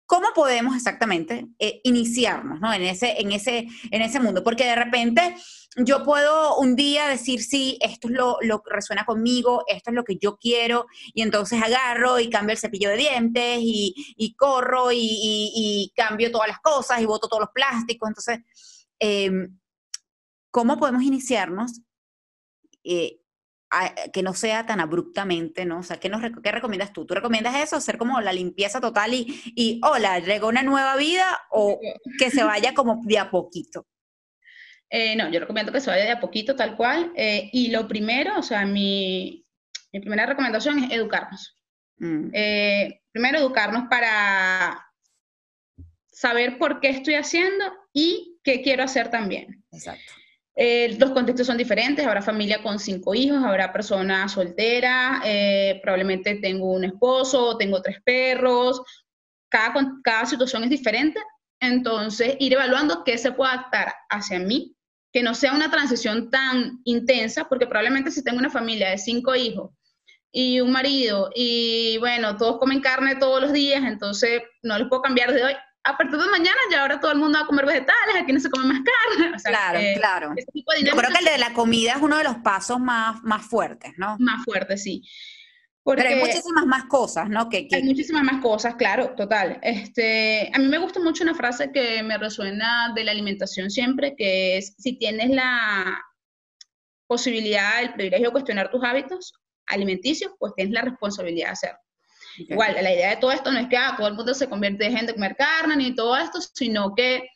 ¿Cómo 0.08 0.28
podemos 0.34 0.74
exactamente 0.74 1.50
eh, 1.60 1.82
iniciarnos 1.84 2.62
¿no? 2.62 2.74
en, 2.74 2.82
ese, 2.84 3.20
en, 3.20 3.34
ese, 3.34 3.68
en 3.92 4.02
ese 4.02 4.22
mundo? 4.22 4.42
Porque 4.42 4.64
de 4.64 4.76
repente 4.76 5.36
yo 5.76 6.06
puedo 6.06 6.58
un 6.58 6.78
día 6.78 7.10
decir, 7.10 7.44
sí, 7.44 7.78
esto 7.82 8.08
es 8.08 8.14
lo, 8.14 8.64
que 8.64 8.74
resuena 8.74 9.06
conmigo, 9.06 9.66
esto 9.68 9.92
es 9.92 9.96
lo 9.96 10.06
que 10.06 10.16
yo 10.16 10.38
quiero, 10.38 10.88
y 11.14 11.24
entonces 11.24 11.62
agarro 11.62 12.22
y 12.22 12.30
cambio 12.30 12.54
el 12.54 12.58
cepillo 12.58 12.90
de 12.90 12.96
dientes 12.96 13.60
y, 13.62 14.34
corro 14.38 14.92
y, 14.94 15.92
cambio 15.94 16.32
todas 16.32 16.48
las 16.48 16.60
cosas 16.60 17.02
y 17.02 17.06
boto 17.06 17.28
todos 17.28 17.42
los 17.42 17.52
plásticos. 17.54 18.08
Entonces, 18.08 18.40
em, 19.00 19.60
¿cómo 20.52 20.78
podemos 20.78 21.04
iniciarnos? 21.04 21.82
Eh, 22.86 23.20
que 24.14 24.24
no 24.24 24.34
sea 24.34 24.66
tan 24.66 24.80
abruptamente, 24.80 25.66
¿no? 25.66 25.80
O 25.80 25.84
sea, 25.84 26.00
¿qué, 26.00 26.10
nos, 26.10 26.22
¿qué 26.42 26.52
recomiendas 26.52 26.94
tú? 26.94 27.06
¿Tú 27.06 27.14
recomiendas 27.14 27.56
eso, 27.56 27.76
hacer 27.76 27.98
como 27.98 28.22
la 28.22 28.32
limpieza 28.32 28.80
total 28.80 29.14
y, 29.14 29.42
y 29.56 29.82
hola, 29.84 30.20
llegó 30.20 30.48
una 30.48 30.64
nueva 30.64 30.96
vida 30.96 31.26
o 31.52 31.80
que 32.18 32.30
se 32.30 32.44
vaya 32.44 32.74
como 32.74 33.02
de 33.04 33.20
a 33.20 33.30
poquito? 33.30 33.86
Eh, 34.90 35.16
no, 35.16 35.30
yo 35.30 35.40
recomiendo 35.40 35.72
que 35.72 35.82
se 35.82 35.90
vaya 35.90 36.06
de 36.06 36.12
a 36.12 36.20
poquito, 36.20 36.56
tal 36.56 36.76
cual. 36.76 37.12
Eh, 37.16 37.50
y 37.52 37.70
lo 37.70 37.88
primero, 37.88 38.40
o 38.40 38.44
sea, 38.44 38.66
mi, 38.66 39.46
mi 39.92 40.00
primera 40.00 40.26
recomendación 40.26 40.80
es 40.80 40.92
educarnos. 40.92 41.56
Mm. 41.98 42.30
Eh, 42.34 43.02
primero, 43.12 43.40
educarnos 43.40 43.88
para 43.90 44.86
saber 46.08 46.58
por 46.58 46.80
qué 46.80 46.90
estoy 46.90 47.16
haciendo 47.16 47.66
y 47.94 48.40
qué 48.44 48.62
quiero 48.62 48.84
hacer 48.84 49.12
también. 49.12 49.64
Exacto. 49.72 50.14
Eh, 50.60 50.98
los 51.00 51.12
contextos 51.12 51.46
son 51.46 51.56
diferentes, 51.56 52.04
habrá 52.04 52.20
familia 52.20 52.64
con 52.64 52.80
cinco 52.80 53.14
hijos, 53.14 53.44
habrá 53.44 53.72
personas 53.72 54.32
solteras, 54.32 55.22
eh, 55.24 55.80
probablemente 55.84 56.34
tengo 56.42 56.74
un 56.74 56.84
esposo, 56.84 57.56
tengo 57.58 57.80
tres 57.80 57.98
perros, 58.04 58.82
cada, 59.50 59.72
cada 60.04 60.26
situación 60.26 60.64
es 60.64 60.72
diferente, 60.72 61.20
entonces 61.60 62.38
ir 62.40 62.54
evaluando 62.54 63.04
qué 63.04 63.20
se 63.20 63.32
puede 63.34 63.52
adaptar 63.52 63.94
hacia 64.10 64.40
mí, 64.40 64.76
que 65.14 65.22
no 65.22 65.36
sea 65.36 65.54
una 65.54 65.70
transición 65.70 66.32
tan 66.32 66.80
intensa, 66.86 67.48
porque 67.48 67.68
probablemente 67.68 68.10
si 68.10 68.24
tengo 68.24 68.40
una 68.40 68.50
familia 68.50 68.90
de 68.90 68.98
cinco 68.98 69.36
hijos 69.36 69.70
y 70.32 70.60
un 70.60 70.72
marido 70.72 71.30
y 71.36 71.98
bueno, 72.00 72.36
todos 72.36 72.58
comen 72.58 72.82
carne 72.82 73.16
todos 73.16 73.42
los 73.42 73.54
días, 73.54 73.84
entonces 73.86 74.42
no 74.64 74.80
les 74.80 74.88
puedo 74.88 75.04
cambiar 75.04 75.34
de 75.34 75.44
hoy. 75.44 75.54
A 75.88 75.96
partir 75.96 76.20
de 76.20 76.30
mañana 76.30 76.58
ya 76.70 76.82
ahora 76.82 77.00
todo 77.00 77.14
el 77.14 77.18
mundo 77.18 77.38
va 77.40 77.46
a 77.46 77.48
comer 77.48 77.66
vegetales, 77.66 78.16
aquí 78.22 78.34
no 78.34 78.40
se 78.42 78.50
come 78.50 78.66
más 78.66 78.82
carne. 78.84 79.38
claro, 79.44 79.80
claro. 79.96 80.36
Yo 80.84 80.96
creo 80.96 81.12
que 81.12 81.20
el 81.20 81.26
de 81.26 81.38
la 81.38 81.54
comida 81.54 81.94
es 81.94 82.02
uno 82.02 82.18
de 82.18 82.26
los 82.26 82.36
pasos 82.38 82.78
más, 82.80 83.24
más 83.24 83.46
fuertes, 83.46 83.94
¿no? 83.98 84.18
Más 84.20 84.44
fuertes, 84.44 84.84
sí. 84.84 85.02
Pero 85.96 86.10
hay 86.10 86.20
muchísimas 86.20 86.66
más 86.66 86.84
cosas, 86.86 87.30
¿no? 87.30 87.48
Que, 87.48 87.70
Hay 87.72 87.84
muchísimas 87.84 88.24
más 88.24 88.42
cosas, 88.42 88.76
claro, 88.76 89.16
total. 89.16 89.60
Este, 89.62 90.52
a 90.54 90.60
mí 90.60 90.68
me 90.68 90.80
gusta 90.80 91.00
mucho 91.00 91.24
una 91.24 91.34
frase 91.34 91.72
que 91.72 92.04
me 92.04 92.18
resuena 92.18 92.92
de 92.94 93.06
la 93.06 93.12
alimentación 93.12 93.70
siempre, 93.70 94.14
que 94.18 94.58
es, 94.58 94.76
si 94.78 94.98
tienes 94.98 95.30
la 95.30 96.02
posibilidad, 97.08 97.82
el 97.82 97.94
privilegio 97.94 98.28
de 98.28 98.32
cuestionar 98.34 98.70
tus 98.70 98.84
hábitos 98.84 99.34
alimenticios, 99.68 100.34
pues 100.38 100.54
tienes 100.56 100.74
la 100.74 100.82
responsabilidad 100.82 101.48
de 101.48 101.52
hacerlo. 101.54 101.80
Igual, 102.38 102.76
la 102.82 102.94
idea 102.94 103.10
de 103.10 103.18
todo 103.18 103.32
esto 103.32 103.52
no 103.52 103.60
es 103.60 103.68
que 103.68 103.78
ah, 103.78 103.96
todo 103.98 104.08
el 104.08 104.14
mundo 104.14 104.34
se 104.34 104.48
convierte 104.48 104.86
en 104.86 104.96
gente 104.96 105.12
a 105.12 105.16
comer 105.16 105.36
carne 105.36 105.76
ni 105.76 105.96
todo 105.96 106.16
esto, 106.18 106.40
sino 106.42 106.94
que 106.94 107.30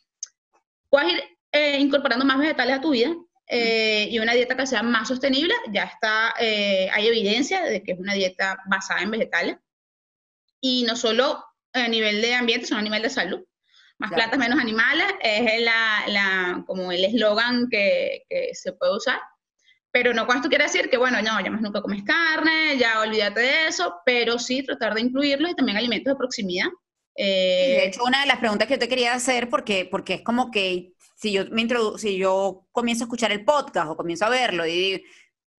puedes 0.88 1.12
ir 1.12 1.22
eh, 1.52 1.78
incorporando 1.78 2.24
más 2.24 2.38
vegetales 2.38 2.76
a 2.76 2.80
tu 2.80 2.90
vida 2.90 3.14
eh, 3.46 4.08
y 4.10 4.18
una 4.18 4.32
dieta 4.32 4.56
que 4.56 4.66
sea 4.66 4.82
más 4.82 5.08
sostenible, 5.08 5.54
ya 5.70 5.84
está, 5.84 6.34
eh, 6.38 6.88
hay 6.92 7.08
evidencia 7.08 7.62
de 7.62 7.82
que 7.82 7.92
es 7.92 7.98
una 7.98 8.14
dieta 8.14 8.58
basada 8.66 9.02
en 9.02 9.10
vegetales. 9.10 9.56
Y 10.60 10.84
no 10.84 10.94
solo 10.94 11.44
a 11.72 11.88
nivel 11.88 12.22
de 12.22 12.34
ambiente, 12.34 12.66
sino 12.66 12.78
a 12.78 12.82
nivel 12.82 13.02
de 13.02 13.10
salud. 13.10 13.44
Más 13.98 14.12
plantas, 14.12 14.38
menos 14.38 14.58
animales, 14.58 15.06
es 15.20 15.60
la, 15.60 16.04
la, 16.08 16.64
como 16.66 16.90
el 16.92 17.04
eslogan 17.04 17.68
que, 17.68 18.24
que, 18.28 18.54
se 18.54 18.72
puede 18.72 18.96
usar. 18.96 19.20
Pero 19.92 20.14
no 20.14 20.26
con 20.26 20.36
esto 20.36 20.48
quiere 20.48 20.64
decir 20.64 20.88
que, 20.88 20.96
bueno, 20.96 21.20
no, 21.20 21.38
ya 21.44 21.50
más 21.50 21.60
nunca 21.60 21.82
comes 21.82 22.02
carne, 22.02 22.78
ya 22.78 23.00
olvídate 23.00 23.40
de 23.40 23.66
eso, 23.66 24.00
pero 24.06 24.38
sí 24.38 24.62
tratar 24.64 24.94
de 24.94 25.02
incluirlo 25.02 25.50
y 25.50 25.54
también 25.54 25.76
alimentos 25.76 26.14
de 26.14 26.18
proximidad. 26.18 26.68
de 27.14 27.76
eh, 27.76 27.86
hecho, 27.86 28.02
una 28.02 28.22
de 28.22 28.26
las 28.26 28.38
preguntas 28.38 28.66
que 28.66 28.74
yo 28.74 28.80
te 28.80 28.88
quería 28.88 29.12
hacer, 29.12 29.50
porque, 29.50 29.86
porque 29.90 30.14
es 30.14 30.22
como 30.22 30.50
que 30.50 30.94
si 31.14 31.30
yo, 31.32 31.44
me 31.50 31.68
si 31.98 32.16
yo 32.16 32.66
comienzo 32.72 33.04
a 33.04 33.06
escuchar 33.06 33.32
el 33.32 33.44
podcast 33.44 33.90
o 33.90 33.96
comienzo 33.96 34.24
a 34.24 34.30
verlo 34.30 34.66
y 34.66 34.72
digo, 34.72 35.04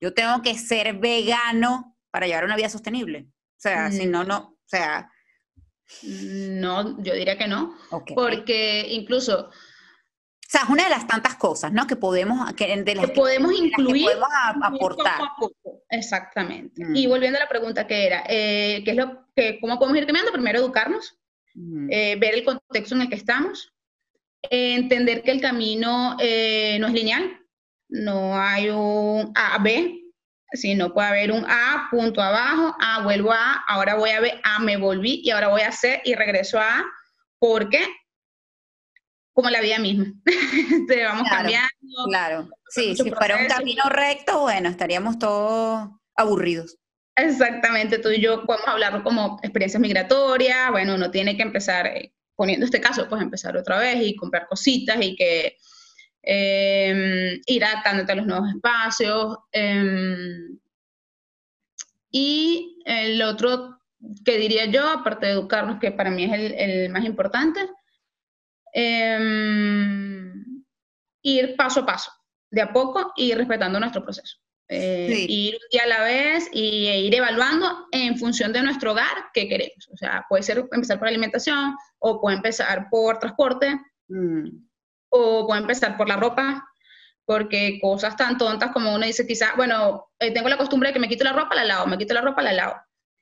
yo 0.01 0.13
tengo 0.13 0.41
que 0.41 0.57
ser 0.57 0.97
vegano 0.97 1.95
para 2.09 2.25
llevar 2.25 2.45
una 2.45 2.55
vida 2.55 2.69
sostenible. 2.69 3.27
O 3.29 3.61
sea, 3.63 3.91
si 3.91 4.05
no, 4.07 4.23
no, 4.23 4.37
o 4.39 4.65
sea... 4.65 5.09
No, 6.03 7.01
yo 7.03 7.13
diría 7.13 7.37
que 7.37 7.47
no. 7.47 7.77
Porque 8.15 8.87
incluso... 8.89 9.51
Sea, 10.53 10.61
es 10.65 10.69
una 10.69 10.83
de 10.83 10.91
las 10.91 11.07
tantas 11.07 11.33
cosas, 11.33 11.73
¿no? 11.73 11.87
Que 11.87 11.95
podemos, 11.95 12.53
que, 12.53 12.83
de 12.83 12.93
las 12.93 13.07
que 13.07 13.13
podemos 13.13 13.51
incluir, 13.53 14.05
podemos 14.05 14.29
aportar. 14.61 15.19
Exactamente. 15.89 16.85
Mm. 16.85 16.95
Y 16.95 17.07
volviendo 17.07 17.39
a 17.39 17.41
la 17.41 17.49
pregunta 17.49 17.87
que 17.87 18.05
era, 18.05 18.23
eh, 18.29 18.83
¿qué 18.85 18.91
es 18.91 18.97
lo 18.97 19.25
que, 19.35 19.59
¿cómo 19.59 19.79
podemos 19.79 19.97
ir 19.97 20.05
cambiando? 20.05 20.31
Primero, 20.31 20.59
educarnos, 20.59 21.17
mm. 21.55 21.87
eh, 21.89 22.17
ver 22.17 22.35
el 22.35 22.43
contexto 22.43 22.93
en 22.93 23.01
el 23.01 23.09
que 23.09 23.15
estamos, 23.15 23.73
entender 24.43 25.23
que 25.23 25.31
el 25.31 25.41
camino 25.41 26.17
eh, 26.19 26.77
no 26.79 26.85
es 26.85 26.93
lineal, 26.93 27.35
no 27.89 28.39
hay 28.39 28.69
un 28.69 29.31
A, 29.33 29.57
B, 29.57 30.03
sino 30.51 30.93
puede 30.93 31.07
haber 31.07 31.31
un 31.31 31.45
A, 31.47 31.87
punto 31.89 32.21
abajo, 32.21 32.75
A, 32.79 33.01
vuelvo 33.01 33.31
a 33.31 33.53
A, 33.53 33.63
ahora 33.69 33.95
voy 33.95 34.11
a 34.11 34.19
B, 34.19 34.39
A, 34.43 34.59
me 34.59 34.77
volví 34.77 35.19
y 35.23 35.31
ahora 35.31 35.47
voy 35.47 35.61
a 35.61 35.71
C 35.71 36.03
y 36.05 36.13
regreso 36.13 36.59
a 36.59 36.77
A, 36.77 36.85
porque 37.39 37.83
como 39.33 39.49
la 39.49 39.61
vida 39.61 39.79
misma, 39.79 40.05
te 40.87 41.03
vamos 41.03 41.27
cambiando. 41.29 41.67
Claro, 42.07 42.49
sí, 42.69 42.95
si 42.95 43.11
fuera 43.11 43.37
un 43.37 43.47
camino 43.47 43.83
recto, 43.89 44.41
bueno, 44.41 44.69
estaríamos 44.69 45.19
todos 45.19 45.89
aburridos. 46.15 46.77
Exactamente, 47.15 47.99
tú 47.99 48.09
y 48.09 48.21
yo 48.21 48.45
podemos 48.45 48.67
hablar 48.67 49.03
como 49.03 49.39
experiencias 49.43 49.81
migratorias, 49.81 50.71
bueno, 50.71 50.95
uno 50.95 51.11
tiene 51.11 51.35
que 51.37 51.43
empezar 51.43 51.85
eh, 51.87 52.13
poniendo 52.35 52.65
este 52.65 52.81
caso, 52.81 53.07
pues 53.07 53.21
empezar 53.21 53.55
otra 53.55 53.77
vez 53.77 53.97
y 54.01 54.15
comprar 54.15 54.47
cositas 54.47 54.97
y 54.99 55.15
que 55.15 55.57
eh, 56.23 57.39
ir 57.45 57.65
adaptándote 57.65 58.11
a 58.11 58.15
los 58.15 58.25
nuevos 58.25 58.49
espacios. 58.49 59.37
Em, 59.51 60.57
y 62.09 62.79
el 62.85 63.21
otro 63.21 63.79
que 64.25 64.37
diría 64.37 64.65
yo, 64.65 64.87
aparte 64.87 65.27
de 65.27 65.33
educarnos, 65.33 65.79
que 65.79 65.91
para 65.91 66.09
mí 66.09 66.23
es 66.25 66.53
el, 66.57 66.89
más 66.89 67.05
importante, 67.05 67.61
em, 68.73 70.63
ir 71.21 71.55
paso 71.55 71.81
a 71.81 71.85
paso, 71.85 72.11
de 72.51 72.61
a 72.61 72.73
poco 72.73 73.13
y 73.15 73.33
respetando 73.33 73.79
nuestro 73.79 74.03
proceso. 74.03 74.37
Eh, 74.69 75.25
ir 75.29 75.55
un 75.55 75.69
día 75.71 75.83
a 75.83 75.87
la 75.87 76.03
vez 76.03 76.49
y 76.51 76.87
e 76.87 77.01
ir 77.01 77.13
evaluando 77.13 77.87
en 77.91 78.17
función 78.17 78.53
de 78.53 78.63
nuestro 78.63 78.91
hogar 78.91 79.29
qué 79.33 79.47
queremos. 79.47 79.87
O 79.91 79.97
sea, 79.97 80.25
puede 80.27 80.41
ser 80.41 80.65
empezar 80.71 80.97
por 80.97 81.07
alimentación 81.07 81.75
o 81.99 82.19
puede 82.19 82.37
empezar 82.37 82.87
por 82.89 83.19
transporte 83.19 83.79
mm. 84.07 84.47
o 85.09 85.45
puede 85.45 85.61
empezar 85.61 85.95
por 85.97 86.07
la 86.07 86.15
ropa, 86.15 86.65
porque 87.25 87.77
cosas 87.81 88.15
tan 88.15 88.37
tontas 88.37 88.71
como 88.71 88.95
uno 88.95 89.05
dice 89.05 89.27
quizás, 89.27 89.55
bueno, 89.55 90.11
eh, 90.19 90.31
tengo 90.31 90.49
la 90.49 90.57
costumbre 90.57 90.89
de 90.89 90.93
que 90.93 90.99
me 90.99 91.09
quito 91.09 91.23
la 91.23 91.33
ropa, 91.33 91.55
la 91.55 91.65
lavo, 91.65 91.87
me 91.87 91.97
quito 91.97 92.13
la 92.13 92.21
ropa, 92.21 92.41
la 92.41 92.53
lavo. 92.53 92.75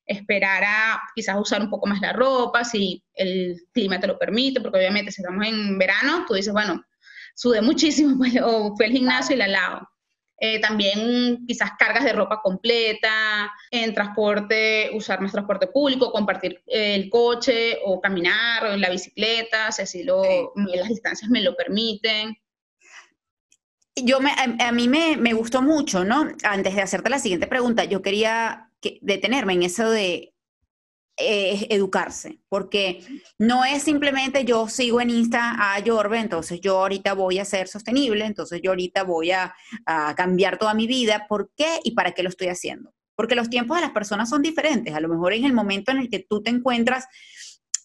Esperar 0.06 0.64
a 0.64 1.02
quizás 1.16 1.38
usar 1.40 1.62
un 1.62 1.70
poco 1.70 1.88
más 1.88 2.02
la 2.02 2.14
ropa, 2.14 2.64
si 2.64 3.04
el 3.14 3.62
clima 3.72 4.00
te 4.00 4.08
lo 4.08 4.18
permite, 4.18 4.62
porque 4.62 4.80
obviamente 4.80 5.12
si 5.12 5.22
estamos 5.22 5.46
en 5.46 5.78
verano, 5.78 6.26
tú 6.28 6.34
dices, 6.34 6.54
bueno, 6.54 6.84
sudé 7.36 7.62
muchísimo, 7.62 8.18
pues, 8.18 8.34
o 8.42 8.76
fui 8.76 8.86
al 8.86 8.92
gimnasio 8.92 9.36
y 9.36 9.40
la 9.40 9.48
lavo. 9.48 9.88
Eh, 10.44 10.60
también 10.60 11.46
quizás 11.46 11.74
cargas 11.78 12.04
de 12.04 12.14
ropa 12.14 12.42
completa, 12.42 13.52
en 13.70 13.94
transporte, 13.94 14.90
usar 14.92 15.22
más 15.22 15.32
transporte 15.32 15.68
público, 15.68 16.12
compartir 16.12 16.64
el 16.66 17.12
coche 17.12 17.78
o 17.86 18.02
caminar 18.02 18.66
o 18.66 18.74
en 18.74 18.82
la 18.82 18.90
bicicleta, 18.90 19.72
si 19.72 19.84
así 19.84 20.04
lo, 20.04 20.24
las 20.56 20.90
distancias 20.90 21.30
me 21.30 21.42
lo 21.42 21.56
permiten. 21.56 22.36
Yo 23.96 24.20
me, 24.20 24.32
a, 24.32 24.72
mí 24.72 24.88
me, 24.88 25.16
me, 25.16 25.34
gustó 25.34 25.62
mucho, 25.62 26.04
¿no? 26.04 26.28
Antes 26.42 26.74
de 26.74 26.82
hacerte 26.82 27.12
la 27.12 27.20
siguiente 27.20 27.46
pregunta, 27.46 27.84
yo 27.84 28.02
quería 28.02 28.71
detenerme 29.02 29.54
en 29.54 29.64
eso 29.64 29.90
de 29.90 30.32
es 31.22 31.66
educarse, 31.70 32.40
porque 32.50 33.04
no 33.38 33.64
es 33.64 33.84
simplemente 33.84 34.46
yo 34.46 34.68
sigo 34.68 35.02
en 35.02 35.10
Insta 35.10 35.56
a 35.58 35.80
Yorbe, 35.80 36.20
entonces 36.20 36.60
yo 36.62 36.80
ahorita 36.80 37.14
voy 37.14 37.40
a 37.40 37.46
ser 37.46 37.68
sostenible, 37.68 38.26
entonces 38.26 38.62
yo 38.64 38.72
ahorita 38.72 39.04
voy 39.04 39.32
a, 39.32 39.54
cambiar 40.16 40.58
toda 40.58 40.74
mi 40.74 40.88
vida, 40.88 41.26
¿por 41.28 41.52
qué 41.56 41.80
y 41.84 41.92
para 41.92 42.12
qué 42.12 42.24
lo 42.24 42.30
estoy 42.30 42.48
haciendo? 42.48 42.94
Porque 43.16 43.36
los 43.36 43.50
tiempos 43.50 43.78
de 43.78 43.82
las 43.82 43.92
personas 43.92 44.30
son 44.30 44.42
diferentes, 44.42 44.94
a 44.94 45.00
lo 45.00 45.10
mejor 45.10 45.34
en 45.34 45.46
el 45.46 45.54
momento 45.54 45.92
en 45.92 45.98
el 45.98 46.10
que 46.10 46.20
tú 46.20 46.42
te 46.42 46.50
encuentras, 46.50 47.06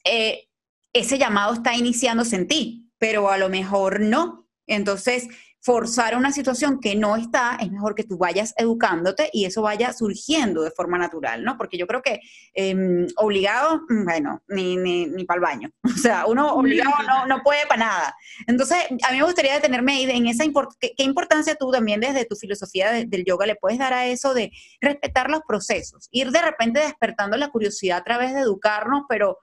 eh, 0.04 0.48
ese 0.92 1.18
llamado 1.18 1.54
está 1.54 1.76
iniciándose 1.76 2.36
en 2.36 2.48
ti, 2.48 2.90
pero 2.98 3.30
a 3.30 3.38
lo 3.38 3.48
mejor 3.48 4.00
no. 4.00 4.45
Entonces, 4.66 5.28
forzar 5.66 6.16
una 6.16 6.30
situación 6.30 6.78
que 6.78 6.94
no 6.94 7.16
está, 7.16 7.58
es 7.60 7.72
mejor 7.72 7.96
que 7.96 8.04
tú 8.04 8.16
vayas 8.16 8.54
educándote 8.56 9.30
y 9.32 9.46
eso 9.46 9.62
vaya 9.62 9.92
surgiendo 9.92 10.62
de 10.62 10.70
forma 10.70 10.96
natural, 10.96 11.42
¿no? 11.42 11.56
Porque 11.58 11.76
yo 11.76 11.88
creo 11.88 12.02
que 12.02 12.20
em, 12.54 13.08
obligado, 13.16 13.80
mm, 13.88 14.04
bueno, 14.04 14.42
ni, 14.46 14.76
ni, 14.76 15.06
ni 15.06 15.24
para 15.24 15.38
el 15.38 15.42
baño. 15.42 15.70
O 15.96 16.08
sea, 16.08 16.26
uno 16.26 16.54
obligado 16.54 16.92
no, 17.08 17.26
no 17.26 17.42
puede 17.42 17.66
para 17.66 17.84
nada. 17.84 18.14
Entonces, 18.46 18.78
a 19.08 19.10
mí 19.10 19.18
me 19.18 19.24
gustaría 19.24 19.54
detenerme 19.54 19.94
ahí 19.94 20.04
en 20.08 20.28
esa 20.28 20.44
¿qué, 20.78 21.02
importancia 21.02 21.56
tú 21.56 21.72
también 21.72 21.98
desde 21.98 22.26
tu 22.26 22.36
filosofía 22.36 22.92
del 22.92 23.24
yoga 23.24 23.44
le 23.46 23.56
puedes 23.56 23.78
dar 23.78 23.92
a 23.92 24.06
eso 24.06 24.34
de 24.34 24.52
respetar 24.80 25.30
los 25.30 25.40
procesos, 25.48 26.06
ir 26.12 26.30
de 26.30 26.42
repente 26.42 26.78
despertando 26.78 27.36
la 27.36 27.48
curiosidad 27.48 27.98
a 27.98 28.04
través 28.04 28.34
de 28.34 28.40
educarnos, 28.42 29.02
pero 29.08 29.38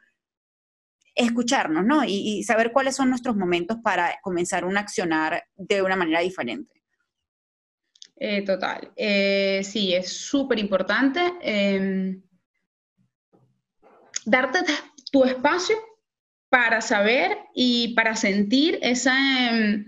escucharnos, 1.16 1.86
¿no? 1.86 2.04
Y, 2.04 2.44
saber 2.44 2.72
cuáles 2.72 2.96
son 2.96 3.10
nuestros 3.10 3.36
momentos 3.36 3.78
para 3.84 4.20
comenzar 4.22 4.66
un 4.66 4.78
accionar 4.78 5.44
de 5.56 5.82
una 5.82 5.96
manera 5.96 6.20
diferente. 6.20 6.82
Eh, 8.18 8.44
total. 8.44 8.92
Eh, 8.96 9.62
sí, 9.64 9.94
es 9.94 10.14
súper 10.14 10.60
importante 10.60 11.20
em, 11.42 12.22
darte 14.26 14.60
tu 15.12 15.26
espacio 15.26 15.76
para 16.50 16.82
saber 16.82 17.38
y 17.54 17.94
para 17.96 18.16
sentir 18.16 18.80
esa... 18.82 19.16
Em, 19.50 19.86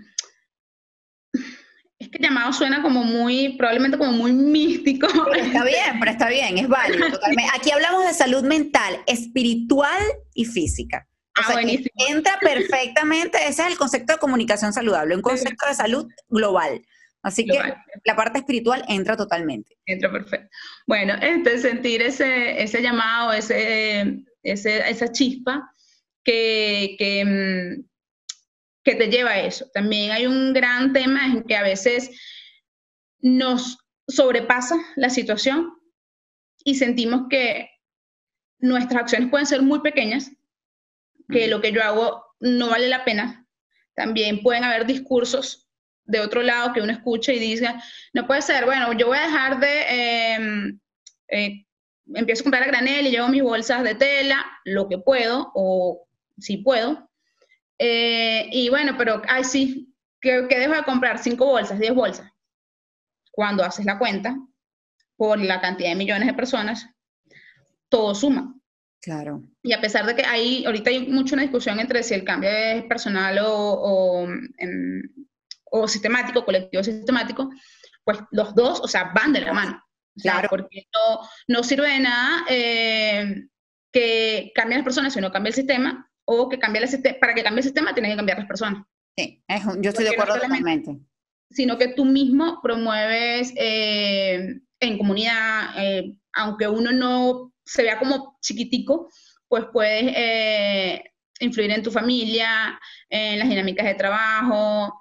es 1.98 2.10
que 2.10 2.20
llamado 2.22 2.52
suena 2.52 2.82
como 2.82 3.04
muy, 3.04 3.56
probablemente 3.58 3.98
como 3.98 4.12
muy 4.12 4.34
místico. 4.34 5.08
Pero 5.32 5.46
está 5.46 5.64
bien, 5.64 6.00
pero 6.00 6.12
está 6.12 6.30
bien, 6.30 6.58
es 6.58 6.68
válido. 6.68 7.12
Totalmente. 7.12 7.52
Aquí 7.56 7.72
hablamos 7.72 8.06
de 8.06 8.14
salud 8.14 8.44
mental, 8.44 9.00
espiritual 9.08 10.04
y 10.34 10.46
física. 10.46 11.08
Ah, 11.36 11.62
entra 12.10 12.40
perfectamente, 12.42 13.38
ese 13.48 13.64
es 13.64 13.68
el 13.72 13.78
concepto 13.78 14.14
de 14.14 14.20
comunicación 14.20 14.72
saludable, 14.74 15.16
un 15.16 15.22
concepto 15.22 15.68
de 15.68 15.74
salud 15.74 16.08
global. 16.30 16.82
Así 17.22 17.44
que 17.44 17.60
la 18.04 18.16
parte 18.16 18.38
espiritual 18.38 18.86
entra 18.88 19.18
totalmente. 19.18 19.76
Entra 19.88 20.12
perfecto. 20.12 20.48
Bueno, 20.86 21.16
este, 21.20 21.58
sentir 21.58 22.04
ese, 22.04 22.62
ese 22.62 22.84
llamado, 22.84 23.34
ese, 23.34 24.24
esa 24.44 25.12
chispa 25.12 25.72
que, 26.24 26.96
que, 27.00 27.26
mm, 27.26 27.84
que 28.84 28.96
te 28.96 29.08
lleva 29.08 29.32
a 29.32 29.40
eso. 29.40 29.68
También 29.74 30.12
hay 30.12 30.28
un 30.28 30.54
gran 30.54 30.94
tema 30.94 31.26
en 31.26 31.44
que 31.44 31.56
a 31.56 31.64
veces 31.64 32.12
nos 33.20 33.80
sobrepasa 34.08 34.76
la 34.96 35.10
situación 35.10 35.74
y 36.64 36.76
sentimos 36.76 37.24
que 37.28 37.72
nuestras 38.60 39.02
acciones 39.02 39.30
pueden 39.30 39.48
ser 39.48 39.64
muy 39.64 39.80
pequeñas, 39.82 40.32
que 41.30 41.48
lo 41.48 41.62
que 41.62 41.72
yo 41.72 41.84
hago 41.84 42.26
no 42.40 42.70
vale 42.70 42.88
la 42.88 43.06
pena. 43.06 43.46
También 43.96 44.42
pueden 44.42 44.64
haber 44.64 44.86
discursos 44.86 45.68
de 46.06 46.20
otro 46.20 46.42
lado 46.42 46.74
que 46.74 46.82
uno 46.82 46.92
escucha 46.92 47.34
y 47.34 47.40
diga, 47.40 47.82
no 48.14 48.28
puede 48.28 48.42
ser, 48.42 48.66
bueno, 48.66 48.94
yo 48.94 49.08
voy 49.08 49.18
a 49.18 49.22
dejar 49.22 49.60
de, 49.60 50.34
em, 50.34 50.80
eh, 51.30 51.66
empiezo 52.14 52.42
a 52.42 52.46
comprar 52.46 52.64
a 52.64 52.68
granel 52.68 53.08
y 53.08 53.12
llevo 53.12 53.28
mis 53.30 53.42
bolsas 53.42 53.84
de 53.84 53.96
tela, 53.96 54.46
lo 54.66 54.88
que 54.88 54.98
puedo, 54.98 55.52
o 55.56 56.08
si 56.38 56.58
puedo. 56.58 57.10
Eh, 57.80 58.48
y 58.52 58.70
bueno, 58.70 58.96
pero, 58.98 59.22
ay, 59.28 59.44
sí, 59.44 59.94
que, 60.22 60.42
dejo 60.44 60.74
de 60.74 60.84
comprar 60.84 61.20
cinco 61.20 61.46
bolsas, 61.46 61.80
diez 61.80 61.94
bolsas. 61.94 62.32
Cuando 63.32 63.64
haces 63.64 63.86
la 63.86 63.98
cuenta, 63.98 64.38
por 65.18 65.40
la 65.40 65.62
cantidad 65.62 65.90
de 65.90 65.96
millones 65.96 66.28
de 66.28 66.34
personas, 66.34 66.90
todo 67.90 68.14
suma. 68.16 68.54
Claro. 69.06 69.44
Y 69.62 69.72
a 69.72 69.80
pesar 69.80 70.04
de 70.08 70.16
que 70.16 70.26
hay, 70.26 70.66
ahorita 70.66 70.90
hay 70.90 71.08
mucho 71.08 71.36
una 71.36 71.44
discusión 71.44 71.80
entre 71.80 72.02
si 72.02 72.16
el 72.16 72.24
cambio 72.24 72.50
es 72.50 72.86
personal 72.86 73.38
o, 73.44 74.28
o, 75.72 75.88
sistemático, 75.88 76.44
colectivo 76.44 76.84
sistemático, 76.84 77.52
pues 78.04 78.18
los 78.32 78.56
dos, 78.56 78.80
o 78.80 78.88
sea, 78.88 79.12
van 79.14 79.32
de 79.32 79.42
la 79.42 79.54
mano. 79.54 79.82
Claro. 80.20 80.48
porque 80.50 80.88
no, 80.94 81.20
no 81.50 81.62
sirve 81.62 81.90
de 81.90 82.00
nada 82.00 82.46
eh, 82.50 83.48
que 83.92 84.52
cambien 84.56 84.80
las 84.80 84.86
personas 84.86 85.14
si 85.14 85.22
no 85.22 85.32
cambia 85.32 85.50
el 85.50 85.56
sistema, 85.56 86.10
o 86.26 86.50
que 86.50 86.58
cambie 86.58 86.82
el 86.82 86.88
sistema, 86.88 87.18
para 87.20 87.36
que 87.36 87.44
cambie 87.44 87.60
el 87.60 87.66
sistema 87.66 87.94
tienen 87.94 88.12
que 88.12 88.18
cambiar 88.18 88.40
las 88.40 88.48
personas. 88.48 88.86
Sí, 89.16 89.44
yo 89.82 89.90
estoy 89.90 90.06
de 90.06 90.12
acuerdo 90.12 90.34
totalmente. 90.34 90.98
Sino 91.52 91.78
que 91.78 91.90
tú 91.90 92.06
mismo 92.06 92.60
promueves 92.64 93.54
eh, 93.56 94.62
en 94.80 94.98
comunidad, 94.98 95.76
eh, 95.78 96.18
aunque 96.34 96.68
uno 96.68 96.92
no 96.92 97.54
se 97.66 97.84
vea 97.84 98.00
como 98.00 98.38
chiquitico, 98.42 99.10
pues 99.48 99.66
puedes 99.74 100.14
eh, 100.16 101.04
influir 101.40 101.72
en 101.72 101.84
tu 101.84 101.92
familia, 101.92 102.80
en 103.10 103.40
las 103.40 103.50
dinámicas 103.50 103.86
de 103.86 103.96
trabajo, 103.96 104.94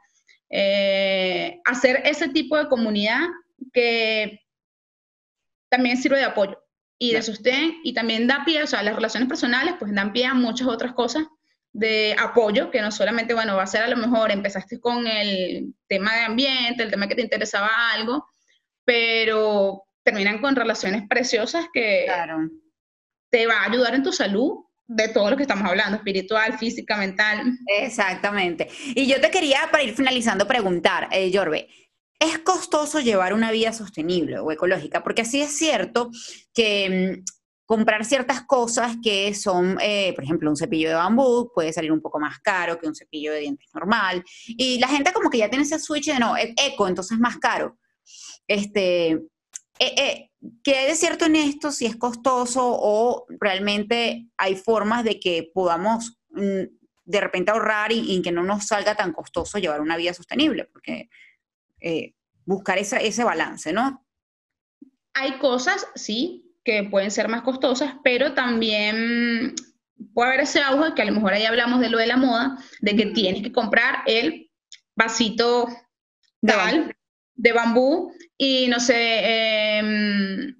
eh, 0.50 1.60
hacer 1.64 2.02
ese 2.04 2.28
tipo 2.28 2.56
de 2.56 2.68
comunidad 2.68 3.20
que 3.72 4.40
también 5.68 5.96
sirve 5.96 6.18
de 6.18 6.24
apoyo 6.24 6.58
y 6.98 7.12
de 7.12 7.22
sostén 7.22 7.80
y 7.82 7.92
también 7.92 8.26
da 8.26 8.44
pie, 8.44 8.62
o 8.62 8.66
sea, 8.66 8.82
las 8.82 8.94
relaciones 8.94 9.28
personales 9.28 9.74
pues 9.78 9.94
dan 9.94 10.12
pie 10.12 10.26
a 10.26 10.34
muchas 10.34 10.68
otras 10.68 10.92
cosas 10.92 11.24
de 11.72 12.14
apoyo, 12.18 12.70
que 12.70 12.80
no 12.80 12.92
solamente, 12.92 13.34
bueno, 13.34 13.56
va 13.56 13.64
a 13.64 13.66
ser 13.66 13.82
a 13.82 13.88
lo 13.88 13.96
mejor 13.96 14.30
empezaste 14.30 14.78
con 14.78 15.08
el 15.08 15.74
tema 15.88 16.14
de 16.14 16.20
ambiente, 16.20 16.84
el 16.84 16.90
tema 16.90 17.08
que 17.08 17.16
te 17.16 17.22
interesaba 17.22 17.68
algo, 17.92 18.28
pero 18.84 19.82
terminan 20.04 20.40
con 20.40 20.54
relaciones 20.54 21.08
preciosas 21.08 21.66
que 21.72 22.06
te 23.30 23.46
va 23.46 23.62
a 23.62 23.70
ayudar 23.70 23.94
en 23.94 24.02
tu 24.02 24.12
salud 24.12 24.64
de 24.86 25.08
todo 25.08 25.30
lo 25.30 25.36
que 25.36 25.42
estamos 25.42 25.68
hablando, 25.68 25.96
espiritual, 25.96 26.58
física, 26.58 26.96
mental. 26.96 27.58
Exactamente. 27.66 28.68
Y 28.94 29.06
yo 29.06 29.20
te 29.20 29.30
quería, 29.30 29.68
para 29.70 29.82
ir 29.82 29.94
finalizando, 29.94 30.46
preguntar, 30.46 31.08
eh, 31.10 31.30
Yorbe, 31.30 31.68
¿es 32.20 32.38
costoso 32.38 33.00
llevar 33.00 33.32
una 33.32 33.50
vida 33.50 33.72
sostenible 33.72 34.38
o 34.38 34.52
ecológica? 34.52 35.02
Porque 35.02 35.22
así 35.22 35.40
es 35.40 35.56
cierto 35.56 36.10
que 36.52 37.22
mm, 37.22 37.24
comprar 37.64 38.04
ciertas 38.04 38.42
cosas 38.42 38.96
que 39.02 39.34
son, 39.34 39.78
eh, 39.80 40.12
por 40.14 40.24
ejemplo, 40.24 40.50
un 40.50 40.56
cepillo 40.56 40.90
de 40.90 40.94
bambú 40.94 41.50
puede 41.54 41.72
salir 41.72 41.90
un 41.90 42.02
poco 42.02 42.20
más 42.20 42.38
caro 42.40 42.78
que 42.78 42.86
un 42.86 42.94
cepillo 42.94 43.32
de 43.32 43.40
dientes 43.40 43.68
normal. 43.72 44.22
Y 44.46 44.78
la 44.78 44.88
gente 44.88 45.12
como 45.12 45.30
que 45.30 45.38
ya 45.38 45.48
tiene 45.48 45.64
ese 45.64 45.78
switch 45.78 46.12
de 46.12 46.18
no, 46.18 46.36
e-, 46.36 46.54
eco, 46.56 46.86
entonces 46.86 47.12
es 47.12 47.20
más 47.20 47.38
caro. 47.38 47.78
Este, 48.46 49.18
eh, 49.78 49.94
eh, 49.96 50.30
¿Qué 50.62 50.76
hay 50.76 50.88
de 50.88 50.94
cierto 50.94 51.24
en 51.24 51.36
esto? 51.36 51.70
Si 51.72 51.86
es 51.86 51.96
costoso 51.96 52.62
o 52.64 53.26
realmente 53.40 54.28
hay 54.36 54.56
formas 54.56 55.04
de 55.04 55.18
que 55.18 55.50
podamos 55.52 56.18
mm, 56.30 56.62
de 57.04 57.20
repente 57.20 57.50
ahorrar 57.50 57.92
y, 57.92 58.22
que 58.22 58.32
no 58.32 58.42
nos 58.42 58.66
salga 58.66 58.94
tan 58.94 59.12
costoso 59.12 59.58
llevar 59.58 59.80
una 59.80 59.96
vida 59.96 60.14
sostenible, 60.14 60.64
porque 60.64 61.08
eh, 61.80 62.14
buscar 62.46 62.78
ese 62.78 63.24
balance, 63.24 63.72
¿no? 63.72 64.06
Hay 65.12 65.38
cosas, 65.38 65.86
sí, 65.94 66.44
que 66.64 66.84
pueden 66.84 67.10
ser 67.10 67.28
más 67.28 67.42
costosas, 67.42 67.94
pero 68.02 68.32
también 68.32 69.54
puede 70.14 70.28
haber 70.28 70.40
ese 70.40 70.60
auge, 70.60 70.94
que 70.94 71.02
a 71.02 71.04
lo 71.04 71.12
mejor 71.12 71.34
ahí 71.34 71.44
hablamos 71.44 71.80
de 71.80 71.90
lo 71.90 71.98
de 71.98 72.06
la 72.06 72.16
moda, 72.16 72.58
de 72.80 72.96
que 72.96 73.06
tienes 73.06 73.42
que 73.42 73.52
comprar 73.52 74.02
el 74.06 74.50
vasito 74.96 75.68
tal, 76.46 76.93
de 77.34 77.52
bambú 77.52 78.12
y 78.38 78.68
no 78.68 78.80
sé, 78.80 79.78
em, 79.78 80.54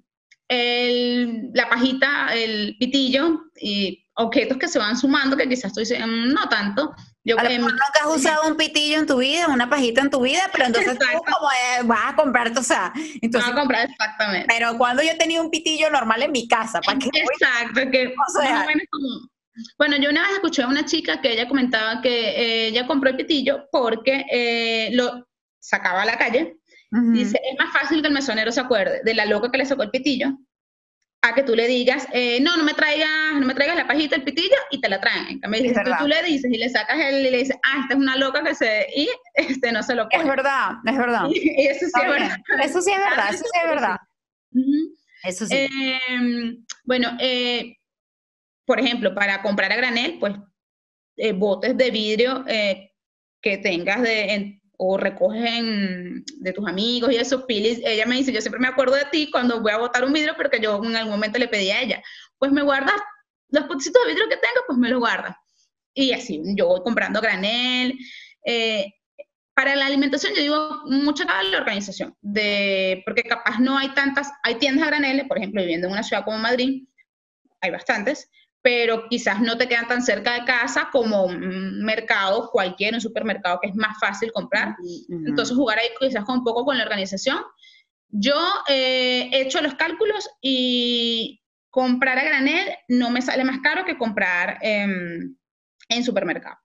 la 1.53 1.69
pajita, 1.69 2.33
el 2.33 2.75
pitillo 2.79 3.41
y 3.59 4.05
objetos 4.15 4.57
que 4.57 4.67
se 4.67 4.79
van 4.79 4.97
sumando 4.97 5.35
que 5.35 5.49
quizás 5.49 5.73
tú 5.73 5.79
dices, 5.79 5.99
mm, 5.99 6.29
no 6.33 6.47
tanto. 6.49 6.93
Yo, 7.23 7.39
a 7.39 7.43
lo 7.43 7.49
mejor 7.49 7.71
nunca 7.71 7.85
has 8.01 8.15
usado 8.15 8.47
un 8.47 8.55
pitillo 8.55 8.99
en 8.99 9.07
tu 9.07 9.17
vida, 9.17 9.47
una 9.47 9.67
pajita 9.69 10.01
en 10.01 10.11
tu 10.11 10.21
vida, 10.21 10.41
pero 10.51 10.65
entonces 10.67 10.97
tú 10.97 11.05
como 11.25 11.49
vas 11.87 12.13
a 12.13 12.15
comprarte, 12.15 12.59
o 12.59 12.63
sea, 12.63 12.93
entonces... 13.21 13.49
Vas 13.49 13.57
a 13.57 13.59
comprar 13.59 13.89
exactamente. 13.89 14.47
Pero 14.47 14.77
cuando 14.77 15.01
yo 15.01 15.17
tenía 15.17 15.41
un 15.41 15.49
pitillo 15.49 15.89
normal 15.89 16.21
en 16.21 16.31
mi 16.31 16.47
casa, 16.47 16.81
¿para 16.81 16.99
qué? 16.99 17.09
Exacto, 17.13 17.91
que 17.91 18.13
Bueno, 19.77 19.95
yo 19.97 20.09
una 20.09 20.21
vez 20.23 20.31
escuché 20.33 20.63
a 20.63 20.67
una 20.67 20.85
chica 20.85 21.21
que 21.21 21.31
ella 21.31 21.47
comentaba 21.47 22.01
que 22.01 22.09
eh, 22.09 22.67
ella 22.67 22.85
compró 22.85 23.09
el 23.09 23.15
pitillo 23.15 23.67
porque 23.71 24.25
eh, 24.29 24.89
lo 24.91 25.27
sacaba 25.59 26.01
a 26.01 26.05
la 26.05 26.17
calle 26.17 26.57
Dice, 26.91 27.41
es 27.43 27.57
más 27.57 27.73
fácil 27.73 28.01
que 28.01 28.07
el 28.07 28.13
mesonero 28.13 28.51
se 28.51 28.61
acuerde 28.61 29.01
de 29.03 29.13
la 29.13 29.25
loca 29.25 29.51
que 29.51 29.57
le 29.57 29.65
sacó 29.65 29.83
el 29.83 29.89
pitillo 29.89 30.37
a 31.25 31.33
que 31.33 31.43
tú 31.43 31.55
le 31.55 31.67
digas, 31.67 32.07
eh, 32.13 32.39
no, 32.39 32.55
no 32.55 32.63
me 32.63 32.73
traigas, 32.73 33.09
no 33.39 33.45
me 33.45 33.55
traigas 33.55 33.75
la 33.75 33.87
pajita, 33.87 34.15
el 34.15 34.23
pitillo, 34.23 34.55
y 34.69 34.79
te 34.79 34.89
la 34.89 35.01
traen. 35.01 35.27
En 35.27 35.39
cambio, 35.39 35.73
tú, 35.99 36.07
le 36.07 36.23
dices 36.23 36.51
y 36.51 36.57
le 36.57 36.69
sacas 36.69 36.99
el, 36.99 37.25
y 37.25 37.31
le 37.31 37.37
dices, 37.39 37.57
ah, 37.63 37.79
esta 37.81 37.95
es 37.95 37.99
una 37.99 38.15
loca 38.15 38.43
que 38.43 38.53
se, 38.53 38.87
y 38.95 39.09
este 39.33 39.71
no 39.71 39.81
se 39.81 39.95
lo 39.95 40.07
pone. 40.07 40.23
Es 40.23 40.29
verdad, 40.29 40.73
es 40.85 40.97
verdad. 40.97 41.25
Y, 41.29 41.67
eso 41.67 41.85
sí 41.87 42.01
es 42.01 42.09
verdad. 42.09 42.37
Eso 42.63 42.81
sí 42.81 42.91
es 42.91 42.99
verdad, 42.99 43.33
eso 43.33 43.43
sí 43.43 43.59
es 43.63 43.69
verdad. 43.69 43.97
Eso 45.23 45.45
sí. 45.47 45.67
Em, 46.07 46.63
bueno, 46.83 47.17
eh, 47.19 47.77
por 48.65 48.79
ejemplo, 48.79 49.15
para 49.15 49.41
comprar 49.41 49.71
a 49.71 49.77
granel, 49.77 50.17
pues, 50.19 50.33
eh, 51.17 51.31
botes 51.31 51.75
de 51.75 51.91
vidrio 51.91 52.45
que 52.45 53.57
tengas 53.57 54.01
de, 54.01 54.59
o 54.77 54.97
recogen 54.97 56.23
de 56.39 56.53
tus 56.53 56.67
amigos 56.67 57.11
y 57.11 57.17
eso, 57.17 57.45
Pili, 57.45 57.81
ella 57.85 58.05
me 58.05 58.15
dice, 58.15 58.31
yo 58.31 58.41
siempre 58.41 58.59
me 58.59 58.67
acuerdo 58.67 58.95
de 58.95 59.05
ti 59.11 59.29
cuando 59.31 59.61
voy 59.61 59.71
a 59.71 59.77
botar 59.77 60.03
un 60.03 60.13
vidrio, 60.13 60.33
pero 60.37 60.49
que 60.49 60.59
yo 60.59 60.81
en 60.83 60.95
algún 60.95 61.13
momento 61.13 61.39
le 61.39 61.47
pedí 61.47 61.71
a 61.71 61.81
ella, 61.81 62.03
pues 62.37 62.51
me 62.51 62.61
guarda 62.61 62.93
los 63.49 63.65
potecitos 63.65 64.01
de 64.03 64.09
vidrio 64.09 64.29
que 64.29 64.37
tengo, 64.37 64.61
pues 64.67 64.77
me 64.77 64.89
los 64.89 64.99
guarda. 64.99 65.39
Y 65.93 66.11
así, 66.11 66.41
yo 66.55 66.67
voy 66.67 66.81
comprando 66.83 67.21
granel. 67.21 67.97
Eh, 68.45 68.93
para 69.53 69.75
la 69.75 69.85
alimentación 69.85 70.33
yo 70.35 70.41
digo 70.41 70.81
mucha 70.85 71.25
cada 71.25 71.41
la 71.43 71.59
organización, 71.59 72.15
de, 72.21 73.01
porque 73.05 73.23
capaz 73.23 73.59
no 73.59 73.77
hay 73.77 73.89
tantas, 73.93 74.29
hay 74.43 74.55
tiendas 74.55 74.85
a 74.85 74.89
granel, 74.91 75.25
por 75.27 75.37
ejemplo, 75.37 75.61
viviendo 75.61 75.87
en 75.87 75.93
una 75.93 76.03
ciudad 76.03 76.25
como 76.25 76.37
Madrid, 76.37 76.83
hay 77.61 77.71
bastantes, 77.71 78.29
pero 78.65 79.07
quizás 79.09 79.41
no 79.41 79.59
te 79.59 79.67
quedan 79.67 79.87
tan 79.87 80.01
cerca 80.01 80.33
de 80.33 80.43
casa 80.43 80.89
como 80.91 81.25
un 81.25 81.83
mercado 81.83 82.49
cualquier, 82.49 82.95
un 82.95 82.99
supermercado 82.99 83.59
que 83.61 83.69
es 83.69 83.75
más 83.75 83.99
fácil 83.99 84.31
comprar. 84.31 84.75
Entonces 85.07 85.55
jugar 85.55 85.77
ahí 85.77 85.89
quizás 85.99 86.25
con 86.25 86.39
un 86.39 86.43
poco 86.43 86.65
con 86.65 86.75
la 86.75 86.83
organización. 86.83 87.43
Yo 88.09 88.33
eh, 88.67 89.29
he 89.31 89.41
hecho 89.41 89.61
los 89.61 89.75
cálculos 89.75 90.27
y 90.41 91.43
comprar 91.69 92.17
a 92.17 92.23
granel 92.23 92.73
no 92.87 93.11
me 93.11 93.21
sale 93.21 93.43
más 93.43 93.59
caro 93.61 93.85
que 93.85 93.99
comprar 93.99 94.57
en 94.63 95.37
supermercado. 96.03 96.57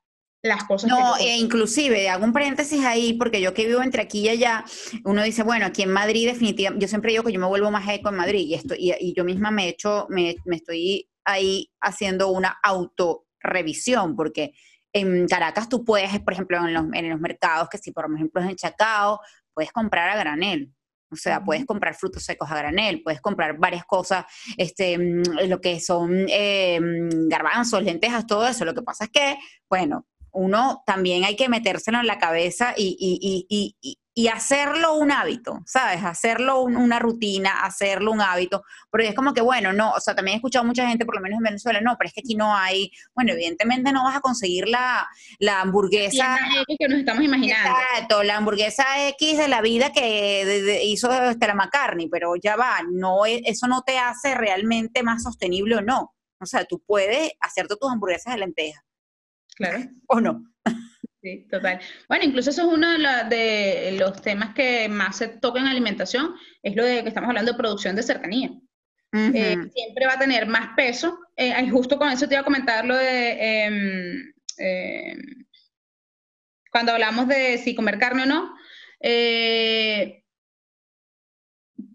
Las 0.43 0.65
cosas 0.65 0.89
no, 0.89 1.19
e 1.19 1.37
inclusive, 1.37 2.09
hago 2.09 2.25
un 2.25 2.33
paréntesis 2.33 2.83
ahí, 2.85 3.13
porque 3.13 3.43
yo 3.43 3.53
que 3.53 3.67
vivo 3.67 3.83
entre 3.83 4.01
aquí 4.01 4.21
y 4.21 4.29
allá, 4.31 4.65
uno 5.05 5.23
dice, 5.23 5.43
bueno, 5.43 5.67
aquí 5.67 5.83
en 5.83 5.93
Madrid 5.93 6.27
definitivamente, 6.27 6.83
yo 6.83 6.89
siempre 6.89 7.11
digo 7.11 7.25
que 7.25 7.33
yo 7.33 7.41
me 7.41 7.47
vuelvo 7.47 7.71
más 7.71 7.87
eco 7.89 8.09
en 8.09 8.17
Madrid 8.17 8.47
y, 8.47 8.55
esto, 8.55 8.75
y, 8.77 9.13
yo 9.15 9.25
misma 9.25 9.51
me 9.51 9.67
he 9.67 9.69
hecho, 9.69 10.07
me, 10.09 10.37
me 10.47 10.57
estoy 10.57 11.11
ahí 11.25 11.71
haciendo 11.83 12.29
una 12.29 12.59
autorrevisión, 12.63 14.17
porque 14.17 14.55
en 14.95 15.29
Caracas 15.29 15.69
tú 15.69 15.85
puedes, 15.85 16.19
por 16.21 16.33
ejemplo, 16.33 16.57
en 16.59 16.73
los, 16.73 16.85
en 16.95 17.11
los 17.11 17.21
mercados, 17.21 17.69
que 17.69 17.79
si 17.79 17.93
por 17.93 18.07
ejemplo 18.13 18.41
es 18.41 18.49
en 18.49 18.57
Chacao, 18.57 19.21
puedes 19.53 19.73
comprar 19.73 20.09
a 20.09 20.17
granel. 20.17 20.73
O 21.13 21.17
sea, 21.17 21.45
puedes 21.45 21.67
comprar 21.67 21.95
frutos 21.95 22.23
secos 22.23 22.51
a 22.51 22.57
granel, 22.57 23.03
puedes 23.03 23.21
comprar 23.21 23.59
varias 23.59 23.85
cosas, 23.85 24.27
este, 24.57 24.97
mm, 24.97 25.49
lo 25.49 25.61
que 25.61 25.81
son 25.81 26.27
eh, 26.29 26.81
mm, 26.81 27.29
garbanzos, 27.29 27.83
lentejas, 27.83 28.27
todo 28.27 28.47
eso. 28.47 28.65
Lo 28.65 28.75
que 28.75 28.83
pasa 28.83 29.05
es 29.05 29.11
que, 29.11 29.37
bueno, 29.69 30.07
uno 30.33 30.83
también 30.87 31.25
hay 31.25 31.37
que 31.37 31.49
metérselo 31.49 32.01
en 32.01 32.07
la 32.07 32.19
cabeza 32.19 32.75
y, 32.77 32.97
y, 32.99 33.47
y, 33.49 33.99
y 34.13 34.29
hacerlo 34.29 34.97
un 34.97 35.13
hábito, 35.13 35.61
¿sabes? 35.67 36.05
Hacerlo 36.05 36.63
una 36.63 36.99
rutina, 36.99 37.63
hacerlo 37.63 38.13
un 38.13 38.21
hábito, 38.21 38.65
porque 38.91 39.09
es 39.09 39.15
como 39.15 39.33
que, 39.33 39.41
bueno, 39.41 39.73
no, 39.73 39.93
o 39.93 40.01
sea, 40.01 40.15
también 40.15 40.35
he 40.35 40.37
escuchado 40.37 40.65
mucha 40.65 40.87
gente, 40.87 41.07
por 41.07 41.15
lo 41.15 41.23
menos 41.23 41.39
en 41.39 41.45
Venezuela, 41.45 41.81
no, 41.81 41.97
pero 41.97 42.09
es 42.09 42.15
que 42.15 42.21
aquí 42.21 42.35
no 42.35 42.55
hay, 42.55 42.91
bueno, 43.15 43.33
evidentemente 43.33 43.93
no 43.93 44.05
vas 44.05 44.17
a 44.17 44.21
conseguir 44.21 44.69
la, 44.69 45.09
la 45.39 45.61
hamburguesa. 45.61 46.39
X 46.69 46.77
que 46.79 46.89
nos 46.89 46.99
estamos 46.99 47.25
imaginando. 47.25 47.71
Exacto, 47.71 48.23
la 48.23 48.37
hamburguesa 48.37 48.85
X 49.09 49.39
de 49.39 49.49
la 49.49 49.63
vida 49.63 49.93
que 49.93 50.83
hizo 50.85 51.09
Stella 51.33 51.55
McCartney, 51.55 52.09
pero 52.09 52.35
ya 52.37 52.57
va, 52.57 52.81
no, 52.91 53.25
e, 53.27 53.41
eso 53.45 53.69
no 53.69 53.83
te 53.83 53.99
hace 53.99 54.35
realmente 54.35 55.03
más 55.03 55.23
sostenible 55.23 55.77
o 55.77 55.83
no. 55.83 56.15
O 56.41 56.47
sea, 56.47 56.65
tú 56.65 56.83
puedes 56.85 57.33
hacerte 57.41 57.77
tus 57.77 57.91
hamburguesas 57.91 58.35
de 58.35 58.41
lentejas. 58.41 58.83
Claro. 59.61 59.91
¿O 60.07 60.21
no? 60.21 60.43
Sí, 61.23 61.47
total. 61.51 61.79
Bueno, 62.09 62.25
incluso 62.25 62.49
eso 62.49 62.63
es 62.63 62.69
uno 62.79 62.89
de, 63.29 63.95
los 63.99 64.23
temas 64.23 64.55
que 64.55 64.89
más 64.89 65.19
se 65.19 65.29
toca 65.29 65.61
en 65.61 65.67
alimentación, 65.67 66.35
es 66.63 66.75
lo 66.75 66.83
de 66.83 67.03
que 67.03 67.09
estamos 67.09 67.29
hablando 67.29 67.53
de 67.53 67.59
producción 67.59 67.95
de 67.95 68.03
cercanía. 68.03 68.51
Eh, 69.13 69.57
siempre 69.75 70.07
va 70.07 70.15
a 70.15 70.19
tener 70.19 70.47
más 70.47 70.75
peso. 70.77 71.19
Eh, 71.37 71.69
justo 71.69 71.99
con 71.99 72.09
eso 72.09 72.27
te 72.27 72.35
iba 72.35 72.41
a 72.41 72.45
comentar 72.45 72.87
lo 72.87 72.97
de 72.97 73.65
em, 73.65 74.33
em, 74.57 75.45
cuando 76.73 76.93
hablamos 76.93 77.29
de 77.29 77.59
si 77.59 77.75
comer 77.75 77.99
carne 77.99 78.23
o 78.23 78.27
no. 78.27 78.55
Eh, 79.01 80.25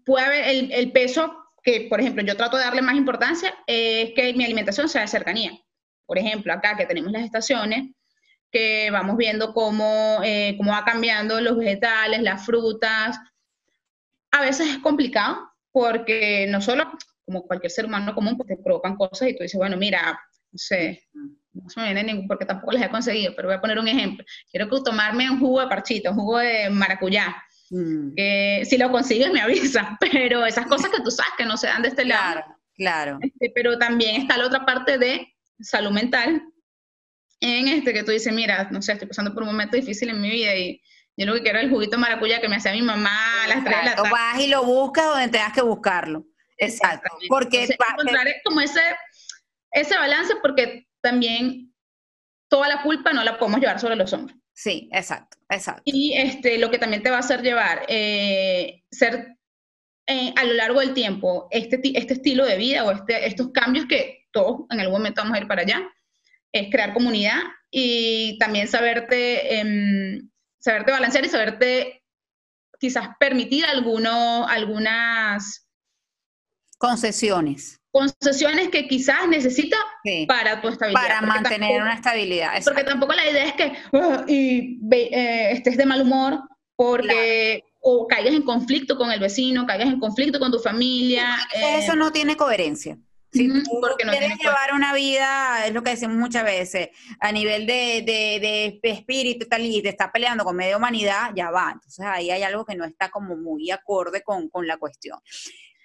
puede 0.04 0.24
haber 0.24 0.48
el, 0.48 0.72
el, 0.72 0.92
peso 0.92 1.52
que, 1.64 1.88
por 1.90 2.00
ejemplo, 2.00 2.22
yo 2.22 2.36
trato 2.36 2.58
de 2.58 2.64
darle 2.64 2.82
más 2.82 2.94
importancia, 2.94 3.52
es 3.66 4.12
que 4.14 4.34
mi 4.34 4.44
alimentación 4.44 4.88
sea 4.88 5.00
de 5.00 5.08
cercanía. 5.08 5.50
Por 6.06 6.18
ejemplo, 6.18 6.52
acá 6.52 6.76
que 6.76 6.86
tenemos 6.86 7.12
las 7.12 7.24
estaciones, 7.24 7.90
que 8.50 8.90
vamos 8.90 9.16
viendo 9.16 9.52
cómo, 9.52 10.20
eh, 10.24 10.54
cómo 10.56 10.70
va 10.70 10.84
cambiando 10.84 11.40
los 11.40 11.58
vegetales, 11.58 12.22
las 12.22 12.46
frutas. 12.46 13.18
A 14.30 14.40
veces 14.40 14.68
es 14.68 14.78
complicado 14.78 15.50
porque 15.72 16.46
no 16.48 16.60
solo, 16.60 16.90
como 17.24 17.42
cualquier 17.42 17.70
ser 17.70 17.86
humano 17.86 18.14
común, 18.14 18.36
pues 18.36 18.48
te 18.48 18.56
provocan 18.56 18.96
cosas 18.96 19.28
y 19.28 19.36
tú 19.36 19.42
dices, 19.42 19.58
bueno, 19.58 19.76
mira, 19.76 20.18
no 20.52 20.58
sé, 20.58 21.02
no 21.52 21.68
se 21.68 21.80
me 21.80 21.86
viene 21.86 22.04
ningún, 22.04 22.28
porque 22.28 22.44
tampoco 22.44 22.72
les 22.72 22.82
he 22.82 22.88
conseguido, 22.88 23.34
pero 23.34 23.48
voy 23.48 23.56
a 23.56 23.60
poner 23.60 23.78
un 23.78 23.88
ejemplo. 23.88 24.24
Quiero 24.50 24.68
tomarme 24.82 25.30
un 25.30 25.40
jugo 25.40 25.60
de 25.60 25.68
parchito, 25.68 26.10
un 26.10 26.16
jugo 26.16 26.38
de 26.38 26.70
maracuyá. 26.70 27.36
Mm. 27.70 28.14
Si 28.64 28.78
lo 28.78 28.90
consigues 28.90 29.32
me 29.32 29.40
avisa, 29.40 29.98
pero 30.00 30.46
esas 30.46 30.66
cosas 30.66 30.90
que 30.90 31.02
tú 31.02 31.10
sabes 31.10 31.32
que 31.36 31.44
no 31.44 31.56
se 31.56 31.66
dan 31.66 31.82
de 31.82 31.88
este 31.88 32.04
lado. 32.04 32.40
Claro, 32.40 32.56
claro. 32.76 33.18
Este, 33.20 33.52
pero 33.54 33.78
también 33.78 34.22
está 34.22 34.38
la 34.38 34.46
otra 34.46 34.64
parte 34.64 34.98
de 34.98 35.35
salud 35.60 35.90
mental, 35.90 36.42
en 37.40 37.68
este 37.68 37.92
que 37.92 38.02
tú 38.02 38.12
dices, 38.12 38.32
mira, 38.32 38.68
no 38.70 38.82
sé, 38.82 38.92
estoy 38.92 39.08
pasando 39.08 39.34
por 39.34 39.42
un 39.42 39.50
momento 39.50 39.76
difícil 39.76 40.08
en 40.08 40.20
mi 40.20 40.30
vida 40.30 40.54
y 40.54 40.80
yo 41.16 41.26
lo 41.26 41.34
que 41.34 41.42
quiero 41.42 41.58
es 41.58 41.64
el 41.64 41.70
juguito 41.70 41.98
maracuyá 41.98 42.40
que 42.40 42.48
me 42.48 42.56
hacía 42.56 42.72
mi 42.72 42.82
mamá 42.82 43.44
a 43.44 43.48
las 43.48 43.64
de 43.64 43.70
la 43.70 43.94
tarde. 43.96 44.10
Vas 44.10 44.40
y 44.40 44.48
lo 44.48 44.64
buscas 44.64 45.06
donde 45.06 45.28
tengas 45.28 45.52
que 45.52 45.62
buscarlo. 45.62 46.26
Exacto. 46.58 47.08
Porque 47.28 47.64
encontrar 47.64 48.26
como 48.44 48.60
ese, 48.60 48.80
ese 49.72 49.96
balance 49.96 50.34
porque 50.42 50.86
también 51.00 51.74
toda 52.48 52.68
la 52.68 52.82
culpa 52.82 53.12
no 53.12 53.24
la 53.24 53.38
podemos 53.38 53.60
llevar 53.60 53.80
sobre 53.80 53.96
los 53.96 54.12
hombros. 54.12 54.36
Sí, 54.52 54.88
exacto, 54.92 55.36
exacto. 55.50 55.82
Y 55.84 56.14
este, 56.14 56.58
lo 56.58 56.70
que 56.70 56.78
también 56.78 57.02
te 57.02 57.10
va 57.10 57.16
a 57.16 57.20
hacer 57.20 57.42
llevar, 57.42 57.84
eh, 57.88 58.84
ser 58.90 59.36
eh, 60.06 60.32
a 60.34 60.44
lo 60.44 60.54
largo 60.54 60.80
del 60.80 60.94
tiempo, 60.94 61.48
este, 61.50 61.80
este 61.94 62.14
estilo 62.14 62.46
de 62.46 62.56
vida 62.56 62.84
o 62.84 62.90
este, 62.90 63.26
estos 63.26 63.50
cambios 63.52 63.86
que 63.86 64.15
todos 64.36 64.66
en 64.70 64.80
algún 64.80 64.98
momento 64.98 65.22
vamos 65.22 65.38
a 65.38 65.40
ir 65.40 65.48
para 65.48 65.62
allá, 65.62 65.82
es 66.52 66.70
crear 66.70 66.92
comunidad 66.92 67.38
y 67.70 68.36
también 68.38 68.68
saberte, 68.68 69.58
em, 69.58 70.28
saberte 70.58 70.92
balancear 70.92 71.24
y 71.24 71.28
saberte 71.30 72.02
quizás 72.78 73.08
permitir 73.18 73.64
algunos, 73.64 74.46
algunas 74.50 75.66
concesiones. 76.76 77.80
Concesiones 77.90 78.68
que 78.68 78.86
quizás 78.86 79.26
necesitas 79.26 79.80
para 80.28 80.60
tu 80.60 80.68
estabilidad. 80.68 81.02
Para 81.02 81.22
mantener 81.22 81.80
una 81.80 81.94
estabilidad. 81.94 82.62
Porque 82.62 82.84
tampoco 82.84 83.14
la 83.14 83.30
idea 83.30 83.46
es 83.46 83.54
que 83.54 83.72
ah, 83.94 84.24
y, 84.28 84.78
eh, 84.92 85.52
estés 85.52 85.78
de 85.78 85.86
mal 85.86 86.02
humor 86.02 86.40
porque 86.76 87.64
o 87.80 88.06
caigas 88.06 88.34
en 88.34 88.42
conflicto 88.42 88.98
con 88.98 89.10
el 89.10 89.18
vecino, 89.20 89.66
caigas 89.66 89.88
en 89.88 89.98
conflicto 89.98 90.38
con 90.38 90.52
tu 90.52 90.58
familia. 90.58 91.38
Eso 91.54 91.94
eh, 91.94 91.96
no 91.96 92.12
tiene 92.12 92.36
coherencia. 92.36 92.98
Si 93.36 93.48
tú 93.48 93.80
porque 93.80 94.04
no 94.04 94.12
quieres 94.12 94.38
llevar 94.38 94.72
una 94.74 94.94
vida, 94.94 95.66
es 95.66 95.72
lo 95.72 95.82
que 95.82 95.90
decimos 95.90 96.16
muchas 96.16 96.44
veces, 96.44 96.88
a 97.20 97.32
nivel 97.32 97.66
de, 97.66 98.02
de, 98.06 98.78
de, 98.82 98.90
espíritu 98.90 99.46
tal, 99.46 99.64
y 99.64 99.82
te 99.82 99.90
estás 99.90 100.10
peleando 100.12 100.44
con 100.44 100.56
media 100.56 100.76
humanidad, 100.76 101.30
ya 101.34 101.50
va. 101.50 101.70
Entonces 101.74 102.04
ahí 102.06 102.30
hay 102.30 102.42
algo 102.42 102.64
que 102.64 102.74
no 102.74 102.84
está 102.84 103.10
como 103.10 103.36
muy 103.36 103.70
acorde 103.70 104.22
con, 104.22 104.48
con 104.48 104.66
la 104.66 104.76
cuestión. 104.76 105.18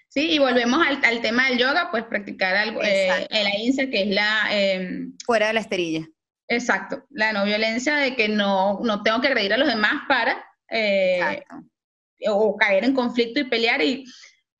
Sí, 0.07 0.31
y 0.31 0.39
volvemos 0.39 0.85
al, 0.85 1.03
al, 1.03 1.21
tema 1.21 1.47
del 1.47 1.57
yoga, 1.57 1.89
pues 1.89 2.03
practicar 2.03 2.55
algo, 2.55 2.81
eh, 2.83 3.27
el 3.29 3.47
AINSA, 3.47 3.87
que 3.87 4.01
es 4.03 4.07
la... 4.09 4.47
Em, 4.51 5.13
Fuera 5.25 5.47
de 5.47 5.53
la 5.53 5.61
esterilla. 5.61 6.05
Exacto, 6.49 7.05
la 7.11 7.31
no 7.31 7.45
violencia 7.45 7.95
de 7.95 8.15
que 8.15 8.27
no, 8.27 8.81
no 8.83 9.03
tengo 9.03 9.21
que 9.21 9.27
agredir 9.27 9.53
a 9.53 9.57
los 9.57 9.69
demás 9.69 10.03
para... 10.07 10.43
Eh, 10.69 11.43
o 12.27 12.55
caer 12.55 12.83
en 12.83 12.93
conflicto 12.93 13.39
y 13.39 13.45
pelear 13.45 13.81
y 13.81 14.05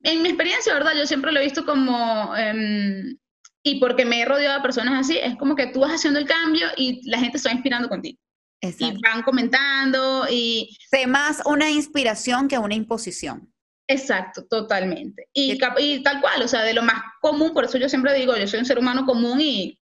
en 0.03 0.21
mi 0.21 0.29
experiencia, 0.29 0.73
¿verdad? 0.73 0.93
Yo 0.97 1.05
siempre 1.05 1.31
lo 1.31 1.39
he 1.39 1.43
visto 1.43 1.65
como, 1.65 2.35
em, 2.35 3.17
y 3.63 3.79
porque 3.79 4.05
me 4.05 4.21
he 4.21 4.25
rodeado 4.25 4.57
de 4.57 4.63
personas 4.63 4.99
así, 4.99 5.17
es 5.17 5.37
como 5.37 5.55
que 5.55 5.67
tú 5.67 5.81
vas 5.81 5.93
haciendo 5.93 6.19
el 6.19 6.25
cambio 6.25 6.67
y 6.77 7.07
la 7.09 7.19
gente 7.19 7.37
se 7.37 7.49
va 7.49 7.53
inspirando 7.53 7.89
contigo. 7.89 8.17
Y 8.63 8.93
van 9.01 9.23
comentando 9.23 10.27
y... 10.29 10.77
Sé 10.89 11.07
más 11.07 11.41
una 11.45 11.71
inspiración 11.71 12.47
que 12.47 12.59
una 12.59 12.75
imposición. 12.75 13.51
Exacto, 13.87 14.45
totalmente. 14.47 15.27
Y, 15.33 15.57
y, 15.79 16.03
tal 16.03 16.21
cual, 16.21 16.43
o 16.43 16.47
sea, 16.47 16.61
de 16.61 16.73
lo 16.73 16.83
más 16.83 17.01
común, 17.21 17.53
por 17.53 17.65
eso 17.65 17.77
yo 17.77 17.89
siempre 17.89 18.13
digo, 18.13 18.37
yo 18.37 18.47
soy 18.47 18.59
un 18.59 18.65
ser 18.65 18.77
humano 18.77 19.05
común 19.05 19.41
y 19.41 19.79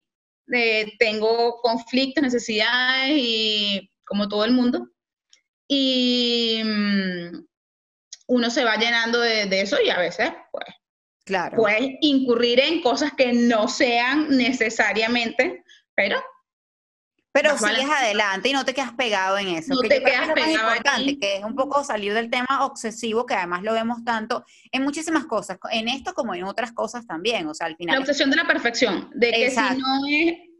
eh, 0.53 0.93
tengo 0.99 1.55
conflictos, 1.61 2.21
necesidades 2.21 3.17
y 3.17 3.89
como 4.05 4.27
todo 4.27 4.43
el 4.45 4.51
mundo. 4.51 4.89
Y, 5.67 6.61
mm, 6.63 7.45
uno 8.27 8.49
se 8.49 8.63
va 8.63 8.77
llenando 8.77 9.19
de, 9.19 9.61
eso 9.61 9.77
y 9.83 9.89
a 9.89 9.99
veces, 9.99 10.31
pues, 10.51 10.65
claro. 11.25 11.57
puedes 11.57 11.91
incurrir 12.01 12.59
en 12.59 12.81
cosas 12.81 13.13
que 13.13 13.33
no 13.33 13.67
sean 13.67 14.29
necesariamente, 14.29 15.63
pero... 15.95 16.21
Pero 17.31 17.57
sigues 17.57 17.89
adelante 17.89 18.47
y 18.47 18.53
no 18.53 18.63
te 18.63 18.73
quedas 18.73 18.93
pegado 18.93 19.37
en 19.37 19.49
eso. 19.49 19.73
No 19.73 19.81
te 19.81 20.01
quedas 20.01 20.29
pegado 20.33 20.69
importante, 20.73 21.19
que 21.19 21.35
es 21.35 21.43
un 21.43 21.53
poco 21.53 21.83
salir 21.83 22.13
del 22.13 22.29
tema 22.29 22.65
obsesivo, 22.65 23.25
que 23.25 23.33
además 23.33 23.61
lo 23.61 23.73
vemos 23.73 24.05
tanto 24.05 24.45
en 24.71 24.83
muchísimas 24.83 25.25
cosas, 25.25 25.57
en 25.69 25.89
esto 25.89 26.13
como 26.13 26.33
en 26.33 26.45
otras 26.45 26.71
cosas 26.71 27.05
también, 27.05 27.45
o 27.47 27.53
sea, 27.53 27.67
al 27.67 27.75
final... 27.75 27.95
La 27.95 27.99
obsesión 27.99 28.29
de 28.29 28.37
la 28.37 28.47
perfección, 28.47 29.09
de 29.15 29.31
que 29.31 29.51
si 29.51 29.57
no 29.57 30.07
es 30.09 30.54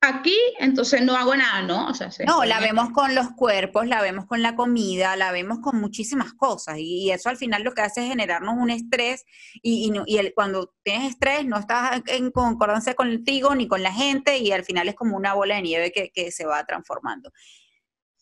aquí, 0.00 0.36
entonces 0.58 1.02
no 1.02 1.16
hago 1.16 1.34
nada, 1.34 1.62
¿no? 1.62 1.88
O 1.88 1.94
sea, 1.94 2.10
no, 2.26 2.44
la 2.44 2.60
vemos 2.60 2.90
con 2.90 3.14
los 3.14 3.30
cuerpos, 3.30 3.86
la 3.86 4.00
vemos 4.00 4.26
con 4.26 4.42
la 4.42 4.54
comida, 4.54 5.16
la 5.16 5.32
vemos 5.32 5.58
con 5.58 5.80
muchísimas 5.80 6.34
cosas 6.34 6.76
y, 6.78 7.10
eso 7.10 7.28
al 7.28 7.36
final 7.36 7.62
lo 7.62 7.72
que 7.72 7.82
hace 7.82 8.02
es 8.02 8.08
generarnos 8.08 8.54
un 8.56 8.70
estrés 8.70 9.24
y, 9.62 9.92
y, 10.06 10.32
cuando 10.32 10.74
tienes 10.82 11.10
estrés 11.10 11.44
no 11.46 11.58
estás 11.58 12.02
en 12.06 12.30
concordancia 12.30 12.94
contigo 12.94 13.54
ni 13.54 13.66
con 13.66 13.82
la 13.82 13.92
gente 13.92 14.38
y 14.38 14.52
al 14.52 14.64
final 14.64 14.88
es 14.88 14.94
como 14.94 15.16
una 15.16 15.34
bola 15.34 15.56
de 15.56 15.62
nieve 15.62 15.92
que, 15.92 16.10
que 16.10 16.30
se 16.30 16.46
va 16.46 16.64
transformando. 16.64 17.32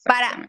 Para 0.04 0.48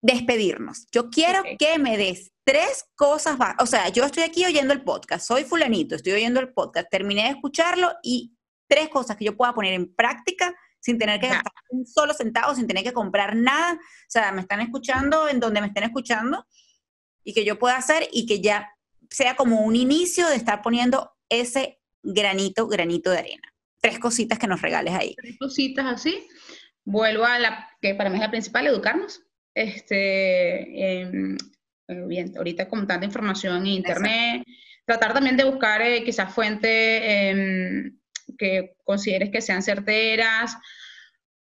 despedirnos, 0.00 0.86
yo 0.90 1.10
quiero 1.10 1.42
que 1.58 1.78
me 1.78 1.96
des 1.96 2.32
tres 2.44 2.86
cosas, 2.94 3.36
o 3.58 3.66
sea, 3.66 3.88
yo 3.88 4.04
estoy 4.04 4.22
aquí 4.22 4.44
oyendo 4.44 4.72
el 4.72 4.84
podcast, 4.84 5.26
soy 5.26 5.44
fulanito, 5.44 5.96
estoy 5.96 6.12
oyendo 6.12 6.40
el 6.40 6.52
podcast, 6.52 6.88
terminé 6.88 7.24
de 7.24 7.30
escucharlo 7.30 7.92
y 8.02 8.35
tres 8.68 8.88
cosas 8.88 9.16
que 9.16 9.24
yo 9.24 9.36
pueda 9.36 9.54
poner 9.54 9.74
en 9.74 9.94
práctica 9.94 10.54
sin 10.80 10.98
tener 10.98 11.20
que 11.20 11.28
gastar 11.28 11.52
un 11.70 11.86
solo 11.86 12.14
centavo, 12.14 12.54
sin 12.54 12.66
tener 12.66 12.84
que 12.84 12.92
comprar 12.92 13.34
nada. 13.34 13.74
O 13.74 14.08
sea, 14.08 14.30
me 14.32 14.42
están 14.42 14.60
escuchando 14.60 15.28
en 15.28 15.40
donde 15.40 15.60
me 15.60 15.66
estén 15.66 15.82
escuchando 15.82 16.46
y 17.24 17.34
que 17.34 17.44
yo 17.44 17.58
pueda 17.58 17.76
hacer 17.76 18.08
y 18.12 18.26
que 18.26 18.40
ya 18.40 18.70
sea 19.10 19.34
como 19.34 19.62
un 19.62 19.74
inicio 19.74 20.28
de 20.28 20.36
estar 20.36 20.62
poniendo 20.62 21.12
ese 21.28 21.80
granito, 22.02 22.68
granito 22.68 23.10
de 23.10 23.18
arena. 23.18 23.52
Tres 23.80 23.98
cositas 23.98 24.38
que 24.38 24.46
nos 24.46 24.62
regales 24.62 24.94
ahí. 24.94 25.14
Tres 25.16 25.36
cositas 25.38 25.86
así. 25.86 26.26
Vuelvo 26.84 27.24
a 27.24 27.38
la 27.38 27.68
que 27.80 27.94
para 27.94 28.10
mí 28.10 28.16
es 28.16 28.22
la 28.22 28.30
principal, 28.30 28.66
educarnos. 28.66 29.22
Este, 29.54 31.00
em, 31.00 31.36
eh, 31.88 32.04
bien, 32.06 32.32
ahorita 32.36 32.68
con 32.68 32.86
tanta 32.86 33.06
información 33.06 33.56
en 33.58 33.66
internet, 33.66 34.44
tratar 34.84 35.14
también 35.14 35.36
de 35.36 35.44
buscar 35.44 35.82
eh, 35.82 36.04
quizás 36.04 36.32
fuentes 36.32 37.00
em, 37.02 37.98
que 38.38 38.76
consideres 38.84 39.30
que 39.30 39.40
sean 39.40 39.62
certeras. 39.62 40.56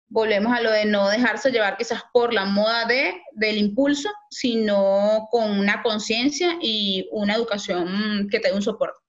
Volvemos 0.08 0.56
a 0.56 0.60
lo 0.60 0.70
de 0.70 0.84
no 0.84 1.08
dejarse 1.08 1.50
llevar 1.50 1.76
quizás 1.76 2.02
por 2.12 2.32
la 2.32 2.44
moda 2.44 2.86
de, 2.86 3.20
del 3.32 3.58
impulso, 3.58 4.10
sino 4.30 5.28
con 5.30 5.58
una 5.58 5.82
conciencia 5.82 6.56
y 6.60 7.08
una 7.12 7.34
educación 7.34 8.28
que 8.30 8.40
te 8.40 8.48
dé 8.48 8.54
un 8.54 8.62
soporte. 8.62 9.00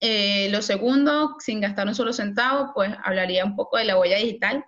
Eh, 0.00 0.48
lo 0.50 0.60
segundo, 0.60 1.36
sin 1.38 1.60
gastar 1.60 1.86
un 1.88 1.94
solo 1.94 2.12
centavo, 2.12 2.72
pues 2.74 2.90
hablaría 3.02 3.44
un 3.44 3.56
poco 3.56 3.78
de 3.78 3.84
la 3.84 3.98
huella 3.98 4.18
digital, 4.18 4.64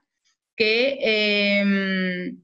que 0.56 0.98
em, 1.02 2.42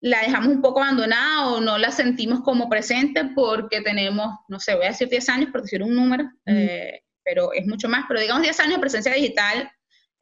la 0.00 0.22
dejamos 0.22 0.48
un 0.48 0.62
poco 0.62 0.82
abandonada 0.82 1.48
o 1.48 1.60
no 1.60 1.76
la 1.76 1.90
sentimos 1.90 2.40
como 2.40 2.68
presente 2.68 3.30
porque 3.34 3.82
tenemos, 3.82 4.34
no 4.48 4.58
sé, 4.58 4.74
voy 4.74 4.86
a 4.86 4.90
decir 4.90 5.08
10 5.08 5.28
años 5.28 5.50
por 5.50 5.62
decir 5.62 5.82
un 5.82 5.94
número, 5.94 6.30
eh, 6.46 7.02
pero 7.24 7.52
es 7.52 7.66
mucho 7.66 7.88
más, 7.88 8.04
pero 8.08 8.20
digamos 8.20 8.42
10 8.42 8.60
años 8.60 8.74
de 8.74 8.80
presencia 8.80 9.14
digital 9.14 9.70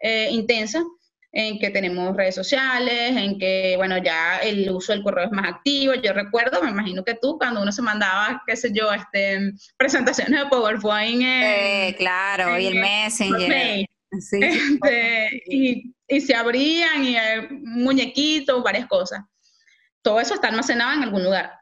eh, 0.01 0.29
intensa, 0.31 0.83
en 1.31 1.59
que 1.59 1.71
tenemos 1.71 2.17
redes 2.17 2.35
sociales, 2.35 3.17
en 3.17 3.39
que, 3.39 3.75
bueno, 3.77 3.99
ya 3.99 4.39
el 4.39 4.71
uso 4.71 4.93
del 4.93 5.03
correo 5.03 5.27
es 5.27 5.31
más 5.31 5.47
activo. 5.47 5.95
Yo 5.95 6.13
recuerdo, 6.15 6.63
me 6.63 6.71
imagino 6.71 7.05
que 7.05 7.15
tú, 7.15 7.37
cuando 7.37 7.61
uno 7.61 7.71
se 7.71 7.83
mandaba, 7.83 8.43
qué 8.47 8.57
sé 8.57 8.73
yo, 8.73 8.91
este, 8.93 9.53
presentaciones 9.77 10.41
de 10.41 10.47
PowerPoint. 10.47 11.23
Eh, 11.23 11.95
claro, 11.99 12.59
y 12.59 12.67
el 12.67 12.81
Messenger. 12.81 13.87
Este, 14.11 15.43
y, 15.45 15.95
y, 16.09 16.21
se 16.23 16.35
abrían 16.35 17.05
y 17.05 17.15
muñequitos, 17.63 18.63
varias 18.63 18.87
cosas 18.87 19.21
todo 20.09 20.21
eso 20.21 20.35
está 20.35 20.49
almacenado 20.49 20.95
en 20.95 21.03
algún 21.03 21.25
lugar. 21.25 21.53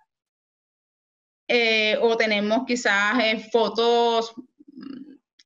Eh, 1.48 1.98
o 2.00 2.16
tenemos 2.16 2.62
quizás 2.66 3.18
eh, 3.22 3.48
fotos 3.50 4.32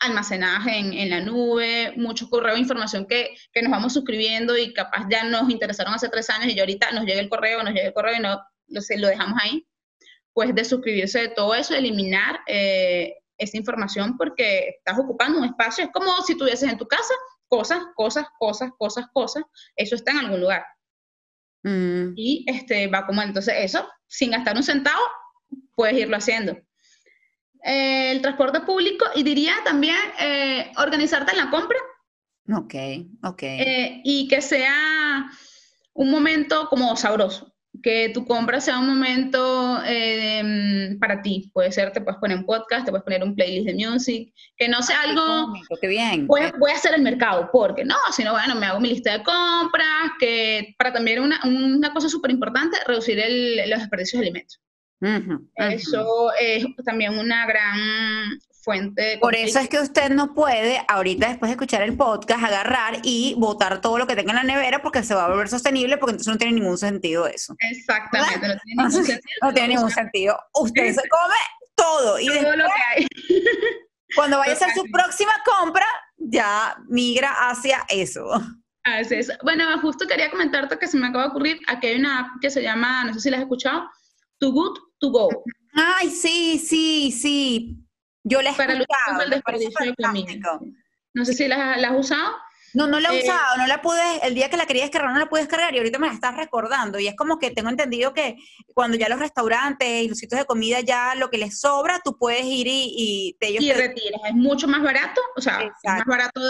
almacenadas 0.00 0.66
en, 0.66 1.10
la 1.10 1.20
nube, 1.20 1.92
mucho 1.96 2.28
correo 2.28 2.54
de 2.54 2.60
información 2.60 3.06
que, 3.06 3.36
nos 3.62 3.70
vamos 3.70 3.92
suscribiendo 3.92 4.56
y 4.56 4.72
capaz 4.72 5.06
ya 5.10 5.24
nos 5.24 5.48
interesaron 5.50 5.94
hace 5.94 6.08
tres 6.08 6.30
años 6.30 6.48
y 6.48 6.54
ya 6.54 6.62
ahorita 6.62 6.90
nos 6.92 7.04
llega 7.04 7.20
el 7.20 7.28
correo, 7.28 7.62
nos 7.62 7.74
llega 7.74 7.88
el 7.88 7.94
correo 7.94 8.16
y 8.16 8.20
no, 8.20 8.40
lo, 8.68 8.80
lo 8.96 9.08
dejamos 9.08 9.38
ahí. 9.42 9.66
Pues 10.32 10.54
de 10.54 10.64
suscribirse 10.64 11.20
de 11.20 11.28
todo 11.28 11.54
eso, 11.54 11.74
eliminar 11.74 12.40
eh, 12.46 13.14
esa 13.36 13.56
información 13.56 14.16
porque 14.16 14.76
estás 14.78 14.98
ocupando 14.98 15.38
un 15.38 15.44
espacio. 15.44 15.84
Es 15.84 15.90
como 15.92 16.22
si 16.22 16.36
tuvieses 16.36 16.70
en 16.70 16.78
tu 16.78 16.86
casa 16.86 17.14
cosas, 17.48 17.82
cosas, 17.94 18.26
cosas, 18.38 18.70
cosas, 18.78 19.06
cosas. 19.12 19.44
Eso 19.76 19.96
está 19.96 20.12
en 20.12 20.18
algún 20.18 20.40
lugar. 20.40 20.64
Mm. 21.62 22.12
Y 22.16 22.44
este, 22.48 22.86
va 22.86 23.06
como 23.06 23.20
entonces 23.22 23.54
eso, 23.58 23.86
sin 24.06 24.30
gastar 24.30 24.56
un 24.56 24.62
centavo, 24.62 25.02
puedes 25.74 25.98
irlo 25.98 26.16
haciendo. 26.16 26.56
El 27.62 28.20
transporte 28.22 28.60
público 28.60 29.04
y 29.14 29.22
diría 29.22 29.54
también 29.64 29.96
eh, 30.20 30.72
organizarte 30.78 31.32
en 31.32 31.38
la 31.38 31.50
compra. 31.50 31.78
Ok, 32.52 32.74
ok. 33.22 33.42
Eh, 33.42 34.00
y 34.04 34.28
que 34.28 34.40
sea 34.42 35.30
un 35.92 36.10
momento 36.10 36.68
como 36.68 36.96
sabroso 36.96 37.50
que 37.82 38.10
tu 38.12 38.26
compra 38.26 38.60
sea 38.60 38.78
un 38.78 38.86
momento 38.86 39.80
eh, 39.86 40.96
para 41.00 41.22
ti. 41.22 41.50
Puede 41.52 41.72
ser, 41.72 41.92
te 41.92 42.00
puedes 42.00 42.18
poner 42.20 42.38
un 42.38 42.44
podcast, 42.44 42.84
te 42.84 42.90
puedes 42.90 43.04
poner 43.04 43.22
un 43.22 43.34
playlist 43.34 43.66
de 43.66 43.74
music, 43.74 44.34
que 44.56 44.68
no 44.68 44.82
sea 44.82 45.02
algo... 45.02 45.52
Qué 45.80 45.88
bien. 45.88 46.26
Voy, 46.26 46.42
voy, 46.58 46.70
a 46.72 46.74
hacer 46.74 46.94
el 46.94 47.02
mercado, 47.02 47.48
porque 47.52 47.84
no, 47.84 47.96
sino 48.14 48.32
bueno, 48.32 48.54
me 48.56 48.66
hago 48.66 48.80
mi 48.80 48.88
lista 48.88 49.12
de 49.16 49.22
compras, 49.24 50.12
que 50.18 50.74
para 50.78 50.92
también 50.92 51.20
una, 51.20 51.40
una 51.44 51.92
cosa 51.92 52.08
súper 52.08 52.30
importante, 52.32 52.76
reducir 52.86 53.18
el, 53.18 53.68
los 53.70 53.78
desperdicios 53.78 54.20
de 54.20 54.26
alimentos. 54.26 54.60
Eso 55.00 56.32
es 56.38 56.64
también 56.84 57.18
una 57.18 57.46
gran 57.46 57.78
fuente. 58.62 59.18
Por 59.20 59.34
eso 59.34 59.58
es 59.58 59.68
que 59.68 59.80
usted 59.80 60.10
no 60.10 60.34
puede, 60.34 60.82
ahorita 60.88 61.28
después 61.28 61.48
de 61.48 61.54
escuchar 61.54 61.82
el 61.82 61.96
podcast, 61.96 62.44
agarrar 62.44 62.98
y 63.02 63.34
botar 63.38 63.80
todo 63.80 63.98
lo 63.98 64.06
que 64.06 64.16
tenga 64.16 64.30
en 64.30 64.36
la 64.36 64.42
nevera 64.44 64.82
porque 64.82 65.02
se 65.02 65.14
va 65.14 65.24
a 65.24 65.28
volver 65.28 65.48
sostenible, 65.48 65.96
porque 65.96 66.12
entonces 66.12 66.32
no 66.32 66.38
tiene 66.38 66.54
ningún 66.54 66.78
sentido 66.78 67.26
eso. 67.26 67.54
Exactamente, 67.58 68.48
no 68.48 68.54
tiene 68.58 68.76
ningún 68.76 68.92
sentido. 69.06 69.20
no 69.42 69.52
tiene 69.52 69.68
ningún 69.68 69.90
sentido. 69.90 70.38
Usted 70.54 70.94
se 70.94 71.08
come 71.08 71.34
todo 71.74 72.20
y 72.20 72.26
todo 72.28 72.56
lo 72.56 72.64
que 72.66 72.72
hay. 72.96 73.06
cuando 74.14 74.38
vaya 74.38 74.52
a 74.52 74.54
hacer 74.54 74.70
su 74.74 74.84
próxima 74.90 75.32
compra, 75.44 75.86
ya 76.18 76.76
migra 76.88 77.32
hacia 77.48 77.84
eso. 77.88 78.28
Así 78.82 79.14
es. 79.14 79.32
Bueno, 79.42 79.64
justo 79.80 80.06
quería 80.06 80.30
comentarte 80.30 80.78
que 80.78 80.86
se 80.86 80.98
me 80.98 81.06
acaba 81.06 81.24
de 81.24 81.30
ocurrir, 81.30 81.60
aquí 81.66 81.88
hay 81.88 81.98
una 81.98 82.20
app 82.20 82.26
que 82.40 82.50
se 82.50 82.62
llama, 82.62 83.04
no 83.04 83.14
sé 83.14 83.20
si 83.20 83.30
la 83.30 83.36
has 83.36 83.42
escuchado, 83.42 83.88
Too 84.40 84.52
Good 84.52 84.78
To 85.00 85.10
Go. 85.10 85.28
Ay, 85.74 86.10
sí, 86.10 86.58
sí, 86.58 87.12
sí. 87.12 87.76
Yo 88.24 88.42
la 88.42 88.50
he 88.50 88.54
Para 88.54 88.72
el 88.72 89.30
desperdicio 89.30 89.86
de 89.86 89.94
comida. 89.94 90.58
No 91.14 91.24
sé 91.24 91.34
si 91.34 91.48
la, 91.48 91.74
has 91.74 91.98
usado. 91.98 92.36
No, 92.72 92.86
no 92.86 93.00
la 93.00 93.12
he 93.12 93.18
eh, 93.18 93.22
usado, 93.24 93.56
no 93.56 93.66
la 93.66 93.82
pude, 93.82 94.00
el 94.22 94.34
día 94.34 94.48
que 94.48 94.56
la 94.56 94.64
quería 94.64 94.84
descargar 94.84 95.12
no 95.12 95.18
la 95.18 95.28
pude 95.28 95.40
descargar 95.40 95.74
y 95.74 95.78
ahorita 95.78 95.98
me 95.98 96.06
la 96.06 96.12
estás 96.12 96.36
recordando 96.36 97.00
y 97.00 97.08
es 97.08 97.16
como 97.16 97.40
que 97.40 97.50
tengo 97.50 97.68
entendido 97.68 98.14
que 98.14 98.36
cuando 98.74 98.96
ya 98.96 99.08
los 99.08 99.18
restaurantes 99.18 100.04
y 100.04 100.08
los 100.08 100.16
sitios 100.16 100.40
de 100.40 100.46
comida 100.46 100.78
ya 100.78 101.16
lo 101.16 101.30
que 101.30 101.38
les 101.38 101.58
sobra, 101.58 102.00
tú 102.04 102.16
puedes 102.16 102.44
ir 102.44 102.68
y, 102.68 102.94
y 102.96 103.36
te, 103.40 103.48
ellos 103.48 103.64
y 103.64 103.72
retiras, 103.72 104.20
es 104.24 104.34
mucho 104.34 104.68
más 104.68 104.84
barato, 104.84 105.20
o 105.34 105.40
sea, 105.40 105.62
es 105.62 105.72
más 105.82 106.04
barato, 106.06 106.40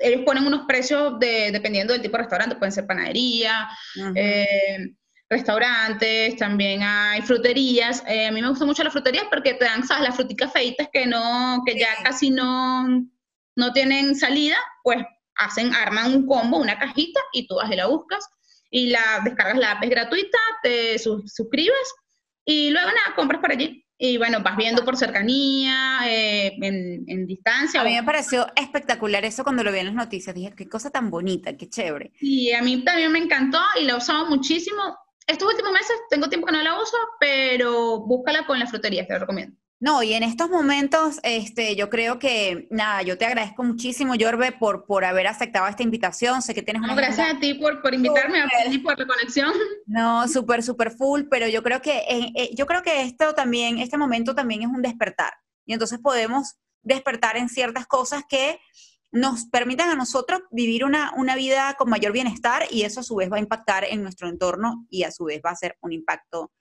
ellos 0.00 0.22
ponen 0.26 0.44
unos 0.44 0.66
precios 0.66 1.20
de, 1.20 1.52
dependiendo 1.52 1.92
del 1.92 2.02
tipo 2.02 2.16
de 2.16 2.24
restaurante, 2.24 2.56
pueden 2.56 2.72
ser 2.72 2.88
panadería, 2.88 3.68
restaurantes, 5.28 6.36
también 6.36 6.82
hay 6.82 7.22
fruterías. 7.22 8.02
Eh, 8.06 8.26
a 8.26 8.32
mí 8.32 8.40
me 8.40 8.48
gustan 8.48 8.68
mucho 8.68 8.84
las 8.84 8.92
fruterías 8.92 9.26
porque 9.30 9.54
te 9.54 9.64
dan, 9.64 9.86
¿sabes? 9.86 10.04
Las 10.04 10.16
fruticas 10.16 10.52
feitas 10.52 10.88
que 10.92 11.06
no, 11.06 11.62
que 11.66 11.78
ya 11.78 11.88
casi 12.02 12.30
no, 12.30 12.86
no 13.56 13.72
tienen 13.72 14.14
salida, 14.14 14.56
pues 14.82 14.98
hacen, 15.34 15.74
arman 15.74 16.14
un 16.14 16.26
combo, 16.26 16.58
una 16.58 16.78
cajita 16.78 17.20
y 17.32 17.46
tú 17.46 17.56
vas 17.56 17.70
y 17.70 17.76
la 17.76 17.86
buscas 17.86 18.24
y 18.70 18.88
la 18.88 19.20
descargas 19.24 19.58
la 19.58 19.72
app 19.72 19.84
es 19.84 19.90
gratuita, 19.90 20.38
te 20.62 20.98
suscribes 20.98 21.94
y 22.44 22.70
luego 22.70 22.88
nada, 22.88 23.14
compras 23.14 23.40
por 23.40 23.52
allí. 23.52 23.82
Y 23.98 24.18
bueno, 24.18 24.42
vas 24.42 24.58
viendo 24.58 24.84
por 24.84 24.96
cercanía, 24.96 26.00
eh, 26.06 26.52
en, 26.60 27.04
en, 27.06 27.26
distancia. 27.26 27.80
A 27.80 27.84
mí 27.84 27.94
me 27.94 28.02
pareció 28.02 28.46
espectacular 28.54 29.24
eso 29.24 29.42
cuando 29.42 29.64
lo 29.64 29.72
vi 29.72 29.78
en 29.78 29.86
las 29.86 29.94
noticias. 29.94 30.34
Dije, 30.34 30.52
qué 30.54 30.68
cosa 30.68 30.90
tan 30.90 31.10
bonita, 31.10 31.56
qué 31.56 31.70
chévere. 31.70 32.12
Y 32.20 32.52
a 32.52 32.60
mí 32.60 32.84
también 32.84 33.10
me 33.10 33.18
encantó 33.18 33.58
y 33.80 33.84
la 33.84 33.94
he 33.94 33.96
usado 33.96 34.26
muchísimo 34.26 34.98
estos 35.26 35.48
últimos 35.48 35.72
meses 35.72 35.96
tengo 36.08 36.28
tiempo 36.28 36.46
que 36.46 36.52
no 36.52 36.62
la 36.62 36.80
uso, 36.80 36.96
pero 37.18 38.00
búscala 38.00 38.46
con 38.46 38.58
la 38.58 38.66
frutería, 38.66 39.06
te 39.06 39.12
lo 39.14 39.20
recomiendo. 39.20 39.56
No, 39.78 40.02
y 40.02 40.14
en 40.14 40.22
estos 40.22 40.48
momentos, 40.48 41.20
este, 41.22 41.76
yo 41.76 41.90
creo 41.90 42.18
que, 42.18 42.66
nada, 42.70 43.02
yo 43.02 43.18
te 43.18 43.26
agradezco 43.26 43.62
muchísimo, 43.62 44.14
Yorbe, 44.14 44.52
por, 44.52 44.86
por 44.86 45.04
haber 45.04 45.26
aceptado 45.26 45.66
esta 45.66 45.82
invitación. 45.82 46.40
Sé 46.40 46.54
que 46.54 46.62
tienes 46.62 46.82
una. 46.82 46.94
gracias 46.94 47.34
a 47.34 47.38
ti 47.38 47.52
por, 47.54 47.82
por 47.82 47.92
invitarme 47.92 48.40
a 48.40 48.48
por 48.82 48.98
la 48.98 49.06
conexión. 49.06 49.52
No, 49.86 50.26
súper, 50.28 50.62
súper 50.62 50.90
full, 50.92 51.24
pero 51.30 51.46
yo 51.46 51.62
creo 51.62 51.80
que, 51.82 51.98
eh, 52.08 52.32
eh, 52.34 52.50
yo 52.54 52.66
creo 52.66 52.82
que 52.82 53.02
esto 53.02 53.34
también, 53.34 53.78
este 53.78 53.98
momento 53.98 54.34
también 54.34 54.62
es 54.62 54.68
un 54.68 54.82
despertar. 54.82 55.32
Y 55.66 55.74
entonces 55.74 55.98
podemos 55.98 56.56
despertar 56.82 57.36
en 57.36 57.48
ciertas 57.48 57.86
cosas 57.86 58.24
que 58.28 58.58
nos 59.12 59.46
permitan 59.46 59.90
a 59.90 59.94
nosotros 59.94 60.42
vivir 60.50 60.84
una, 60.84 61.12
vida 61.36 61.74
con 61.78 61.88
mayor 61.88 62.12
bienestar 62.12 62.64
y 62.70 62.82
eso 62.82 63.00
a 63.00 63.02
su 63.02 63.16
vez 63.16 63.30
va 63.30 63.36
a 63.36 63.40
impactar 63.40 63.84
en 63.84 64.02
nuestro 64.02 64.28
entorno 64.28 64.86
y 64.90 65.04
a 65.04 65.10
su 65.10 65.24
vez 65.24 65.40
va 65.44 65.50
a 65.50 65.56
ser 65.56 65.76
un 65.80 65.92
impacto 65.92 66.52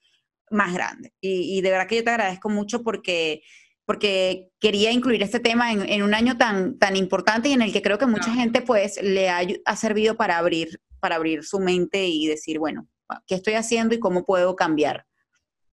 más 0.51 0.73
grande. 0.73 1.13
Y, 1.19 1.61
de 1.61 1.71
verdad 1.71 1.87
que 1.87 1.97
yo 1.97 2.03
te 2.03 2.11
agradezco 2.11 2.49
mucho 2.49 2.83
porque, 2.83 3.41
porque 3.85 4.49
quería 4.59 4.91
incluir 4.91 5.23
este 5.23 5.39
tema 5.39 5.73
en, 5.73 6.03
un 6.03 6.13
año 6.13 6.37
tan, 6.37 6.77
tan 6.77 6.95
importante 6.95 7.49
y 7.49 7.53
en 7.53 7.61
el 7.61 7.73
que 7.73 7.81
creo 7.81 7.97
que 7.97 8.05
mucha 8.05 8.33
gente 8.33 8.61
pues 8.61 9.01
le 9.01 9.29
ha, 9.29 9.41
ha, 9.65 9.75
servido 9.75 10.15
para 10.15 10.37
abrir, 10.37 10.79
para 10.99 11.15
abrir 11.15 11.43
su 11.43 11.59
mente 11.59 12.05
y 12.05 12.27
decir, 12.27 12.59
bueno, 12.59 12.87
¿qué 13.27 13.35
estoy 13.35 13.55
haciendo 13.55 13.95
y 13.95 13.99
cómo 13.99 14.23
puedo 14.23 14.55
cambiar? 14.55 15.05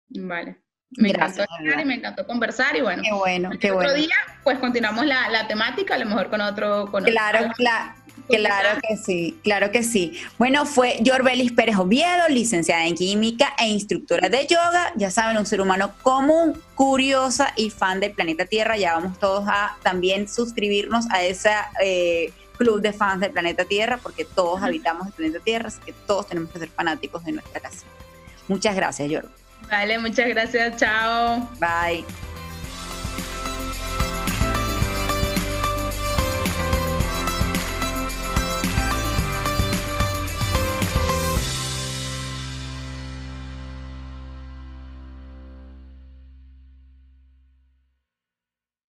Vale. 0.09 0.66
Me 0.91 1.09
encantó 1.09 1.41
estar 1.43 1.79
y 1.79 1.85
me 1.85 1.95
encantó 1.95 2.25
conversar 2.25 2.75
y 2.75 2.81
bueno. 2.81 3.03
Qué 3.03 3.13
bueno, 3.13 3.49
qué 3.59 3.71
otro 3.71 3.93
día, 3.93 4.15
pues 4.43 4.57
continuamos 4.59 5.05
la, 5.05 5.29
la, 5.29 5.47
temática, 5.47 5.95
a 5.95 5.97
lo 5.97 6.05
mejor 6.05 6.29
con 6.29 6.41
otro. 6.41 6.89
Con 6.89 7.03
claro, 7.03 7.51
claro. 7.55 7.93
Claro 8.27 8.79
que 8.87 8.97
sí, 8.97 9.39
claro 9.43 9.71
que 9.71 9.83
sí. 9.83 10.19
Bueno, 10.37 10.65
fue 10.65 10.97
Yorbelis 11.01 11.53
Pérez 11.53 11.77
Oviedo, 11.77 12.27
licenciada 12.29 12.85
en 12.85 12.95
química 12.95 13.53
e 13.57 13.67
instructora 13.69 14.27
de 14.27 14.45
yoga. 14.47 14.91
Ya 14.95 15.11
saben, 15.11 15.37
un 15.37 15.45
ser 15.45 15.61
humano 15.61 15.93
común, 16.01 16.61
curiosa 16.75 17.53
y 17.55 17.69
fan 17.69 17.99
del 17.99 18.11
planeta 18.11 18.45
Tierra. 18.45 18.75
Ya 18.75 18.95
vamos 18.95 19.17
todos 19.19 19.45
a 19.47 19.77
también 19.81 20.27
suscribirnos 20.27 21.09
a 21.11 21.23
ese 21.23 21.51
eh, 21.81 22.33
club 22.57 22.81
de 22.81 22.91
fans 22.91 23.21
del 23.21 23.31
planeta 23.31 23.63
Tierra, 23.65 23.97
porque 24.01 24.25
todos 24.25 24.61
habitamos 24.61 25.07
el 25.07 25.13
planeta 25.13 25.39
Tierra, 25.39 25.67
así 25.69 25.79
que 25.85 25.93
todos 25.93 26.27
tenemos 26.27 26.51
que 26.51 26.59
ser 26.59 26.69
fanáticos 26.69 27.23
de 27.23 27.31
nuestra 27.33 27.61
casa. 27.61 27.85
Muchas 28.47 28.75
gracias, 28.75 29.09
Yorbelis. 29.09 29.46
Vale, 29.69 29.99
muchas 29.99 30.27
gracias. 30.29 30.77
Chao. 30.77 31.49
Bye. 31.59 32.05